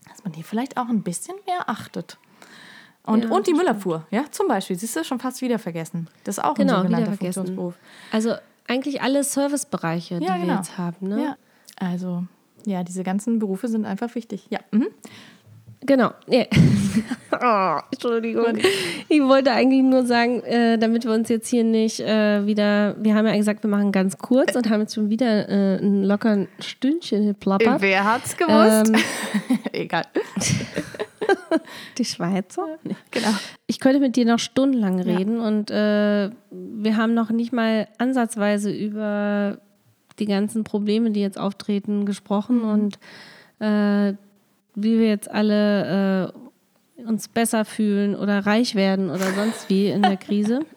[0.08, 2.18] dass man die vielleicht auch ein bisschen mehr achtet.
[3.04, 4.78] Und, Ja, und die das Müllabfuhr, ja, zum Beispiel.
[4.78, 6.08] Siehst du, schon fast wieder vergessen.
[6.24, 7.12] Das ist auch Genau, ein sogenannter.
[7.14, 7.74] Funktionsberuf.
[8.12, 8.34] Also
[8.70, 10.56] eigentlich alle Servicebereiche, die Ja, wir genau.
[10.56, 11.08] jetzt haben.
[11.08, 11.22] Ne?
[11.22, 11.36] Ja.
[11.76, 12.24] Also,
[12.66, 14.46] ja, diese ganzen Berufe sind einfach wichtig.
[14.50, 14.60] Ja.
[14.70, 14.88] Mhm.
[15.82, 16.10] Genau.
[16.28, 16.44] Ja.
[17.40, 18.58] oh, Entschuldigung.
[19.08, 23.14] Ich wollte eigentlich nur sagen, äh, damit wir uns jetzt hier nicht äh, wieder, wir
[23.14, 26.48] haben ja gesagt, wir machen ganz kurz und haben jetzt schon wieder äh, ein lockeren
[26.60, 27.80] Stündchen geplappert.
[27.80, 28.92] Wer hat's gewusst?
[28.94, 30.04] Ähm, Egal.
[31.98, 32.66] die Schweizer?
[32.84, 32.96] Nee.
[33.10, 33.28] Genau.
[33.66, 38.70] Ich könnte mit dir noch stundenlang reden und äh, wir haben noch nicht mal ansatzweise
[38.70, 39.58] über
[40.18, 42.68] die ganzen Probleme, die jetzt auftreten, gesprochen Mhm.
[42.68, 42.98] und
[43.60, 44.14] äh,
[44.74, 46.32] wie wir jetzt alle
[46.98, 50.60] äh, uns besser fühlen oder reich werden oder sonst wie in der Krise.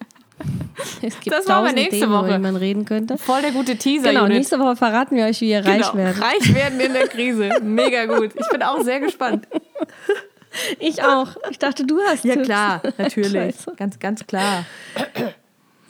[1.00, 2.26] Es gibt Das machen wir tausend nächste Themen, Woche.
[2.26, 3.16] über die man reden könnte.
[3.18, 4.08] Voll der gute Teaser.
[4.08, 4.36] Genau, Judith.
[4.38, 6.20] nächste Woche verraten wir euch, wie ihr reich Genau, werdet.
[6.20, 7.50] Reich werden in der Krise.
[7.62, 8.32] Mega gut.
[8.34, 9.46] Ich bin auch sehr gespannt.
[10.78, 11.36] Ich auch.
[11.50, 12.46] Ich dachte, du hast Ja, Tipps.
[12.46, 13.56] klar, natürlich.
[13.76, 14.64] Ganz, ganz klar.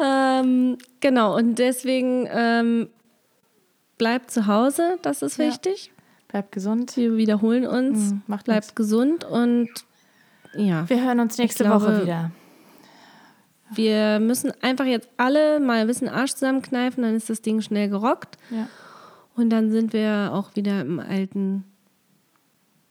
[0.01, 2.89] Ähm, genau, und deswegen ähm,
[3.99, 5.47] bleibt zu Hause, das ist Ja.
[5.47, 5.93] wichtig.
[6.29, 6.97] Bleibt gesund.
[6.97, 8.11] Wir wiederholen uns.
[8.13, 8.75] Mhm, macht bleibt nix.
[8.75, 9.69] gesund und
[10.57, 12.31] ja, Wir hören uns nächste glaube- Woche wieder.
[13.71, 17.89] wir müssen einfach jetzt alle mal ein bisschen Arsch zusammenkneifen, dann ist das Ding schnell
[17.89, 18.69] gerockt Ja.
[19.37, 21.65] und dann sind wir auch wieder im alten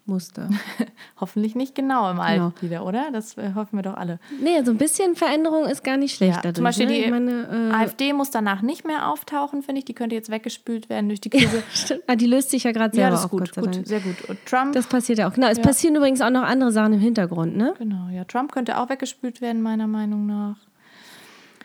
[0.06, 0.49] Muster.
[1.22, 2.62] Hoffentlich nicht genau im Alten Genau.
[2.62, 3.10] wieder, oder?
[3.12, 4.20] Das äh, hoffen wir doch alle.
[4.41, 6.56] nee, so ein bisschen Veränderung ist gar nicht schlecht Ja, dadurch.
[6.56, 7.04] zum Beispiel ne?
[7.06, 9.86] die meine, äh, AfD muss danach nicht mehr auftauchen, finde ich.
[9.86, 11.64] Die könnte jetzt weggespült werden durch die Krise.
[11.74, 12.04] stimmt.
[12.08, 14.22] Ah, die löst sich ja gerade Ja, selber das ist gut, gut, sehr gut.
[14.28, 15.34] Und Trump, Das passiert ja auch.
[15.34, 15.64] Genau, es Ja.
[15.64, 17.74] passieren übrigens auch noch andere Sachen im Hintergrund, ne?
[17.78, 20.58] genau, ja, Trump könnte auch weggespült werden, meiner Meinung nach.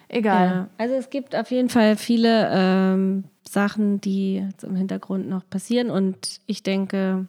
[0.08, 0.46] Egal.
[0.46, 0.68] Ja.
[0.78, 5.90] Also es gibt auf jeden Fall viele ähm, Sachen, die jetzt im Hintergrund noch passieren
[5.90, 7.26] und ich denke,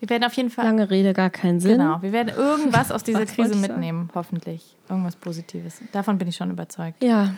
[0.00, 1.78] Wir werden auf jeden Fall lange Rede gar keinen Sinn.
[1.78, 3.60] Genau, wir werden irgendwas aus dieser Krise ich sagen?
[3.60, 4.76] mitnehmen, hoffentlich.
[4.88, 5.80] Irgendwas Positives.
[5.92, 7.02] Davon bin ich schon überzeugt.
[7.02, 7.34] Ja,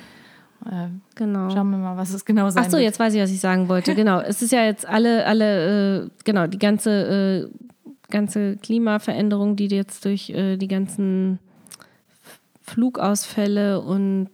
[0.66, 1.51] Äh, genau.
[1.51, 2.84] schauen wir mal, was es genau sein Ach so, wird.
[2.84, 3.95] jetzt weiß ich, was ich sagen wollte.
[3.97, 9.66] Genau, es ist ja jetzt alle, alle, äh, genau, die ganze, äh, ganze Klimaveränderung, die
[9.66, 11.38] jetzt durch äh, die ganzen
[12.62, 14.30] Flugausfälle und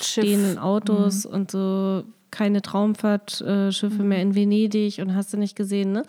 [0.00, 6.02] stehenden Autos und so keine Traumfahrtschiffe mehr in Venedig und hast du nicht gesehen, ne?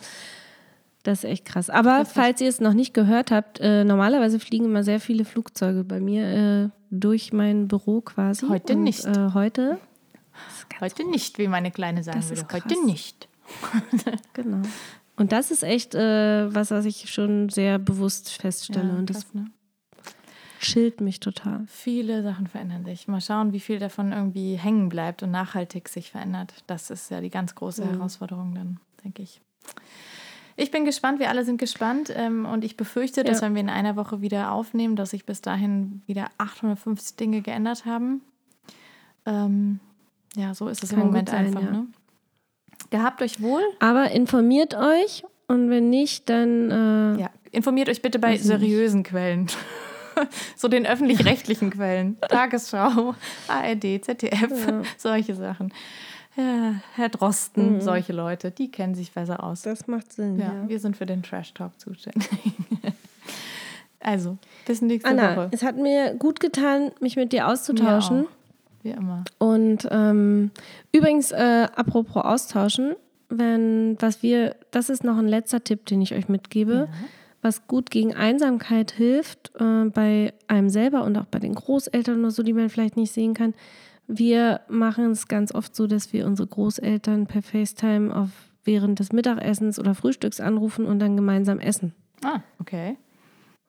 [1.08, 1.70] Das ist echt krass.
[1.70, 5.82] Aber falls ihr es noch nicht gehört habt, äh, normalerweise fliegen immer sehr viele Flugzeuge
[5.82, 8.46] bei mir äh, durch mein Büro quasi.
[8.46, 9.06] Heute und, nicht.
[9.06, 9.78] Äh, heute,
[10.80, 12.42] Heute nicht, wie meine Kleine sagen Das würde.
[12.42, 13.26] ist Heute nicht.
[14.34, 14.60] genau.
[15.16, 18.92] Und das ist echt äh, was, was ich schon sehr bewusst feststelle.
[18.92, 19.46] und das krass, ne?
[20.60, 21.64] chillt mich total.
[21.68, 23.08] Viele Sachen verändern sich.
[23.08, 26.52] Mal schauen, wie viel davon irgendwie hängen bleibt und nachhaltig sich verändert.
[26.66, 27.92] Das ist ja die ganz große Mhm.
[27.92, 29.40] Herausforderung dann, denke ich.
[30.60, 33.46] Ich bin gespannt, wir alle sind gespannt ähm, und ich befürchte, dass Ja.
[33.46, 37.84] wenn wir in einer Woche wieder aufnehmen, dass sich bis dahin wieder 850 Dinge geändert
[37.84, 38.22] haben.
[39.24, 39.78] Ähm,
[40.34, 41.62] ja, so ist es Kann im Moment sein, einfach.
[41.62, 41.70] ja.
[41.70, 41.86] Ne?
[42.90, 43.62] Gehabt euch wohl.
[43.78, 46.70] Aber informiert euch und wenn nicht, dann
[47.16, 48.46] äh, Ja, informiert euch bitte bei ich nicht.
[48.48, 49.46] seriösen Quellen.
[50.56, 52.18] so den öffentlich-rechtlichen Quellen.
[52.28, 53.14] Tagesschau,
[53.46, 54.50] ARD, ZDF,
[54.96, 55.72] solche Sachen.
[56.38, 59.62] Ja, Herr Drosten, solche Leute, die kennen sich besser aus.
[59.62, 60.38] das macht Sinn.
[60.38, 62.30] Ja, wir sind für den Trash Talk zuständig.
[64.00, 65.48] also, bis nächste Anna, Woche.
[65.50, 68.28] es hat mir gut getan, mich mit dir auszutauschen.
[68.84, 69.24] Wie immer.
[69.38, 70.52] Und ähm,
[70.92, 72.94] übrigens, äh, apropos austauschen,
[73.28, 76.88] wenn, was wir, das ist noch ein letzter Tipp, den ich euch mitgebe,
[77.42, 82.30] was gut gegen Einsamkeit hilft, äh, bei einem selber und auch bei den Großeltern oder
[82.30, 83.54] so, die man vielleicht nicht sehen kann.
[84.08, 88.30] Wir machen es ganz oft so, dass wir unsere Großeltern per FaceTime auf
[88.64, 91.94] während des Mittagessens oder Frühstücks anrufen und dann gemeinsam essen.
[92.24, 92.96] Ah, okay.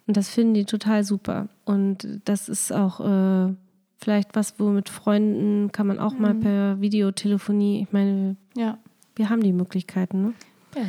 [0.07, 1.49] Und das finden die total super.
[1.65, 3.53] Und das ist auch äh,
[3.97, 6.21] vielleicht was, wo mit Freunden kann man auch mhm.
[6.21, 8.77] mal per Videotelefonie, ich meine, ja.
[9.15, 10.23] wir haben die Möglichkeiten.
[10.23, 10.33] Ne?
[10.75, 10.81] Ja.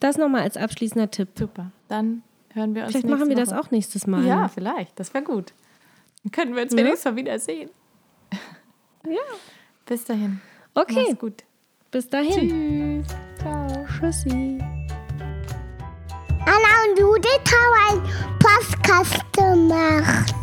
[0.00, 1.28] Das nochmal als abschließender Tipp.
[1.34, 1.72] Super.
[1.88, 3.46] Dann hören wir uns Vielleicht machen wir Woche.
[3.46, 4.24] das auch nächstes Mal.
[4.24, 4.48] Ja, ne?
[4.48, 4.98] vielleicht.
[5.00, 5.52] Das wäre gut.
[6.22, 6.78] Dann können wir uns ja?
[6.78, 7.70] wenigstens mal wiedersehen.
[9.10, 9.20] Ja.
[9.86, 10.40] Bis dahin.
[10.74, 11.04] Okay.
[11.08, 11.44] Mach's gut.
[11.90, 13.04] Bis dahin.
[13.04, 13.16] Tschüss.
[13.38, 13.86] Ciao.
[13.98, 14.58] Tschüssi.
[16.44, 20.34] Anna und Judith haben einen Podcast gemacht.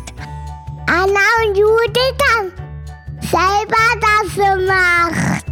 [0.88, 2.52] Anna und Judith haben
[3.20, 5.45] selber das gemacht.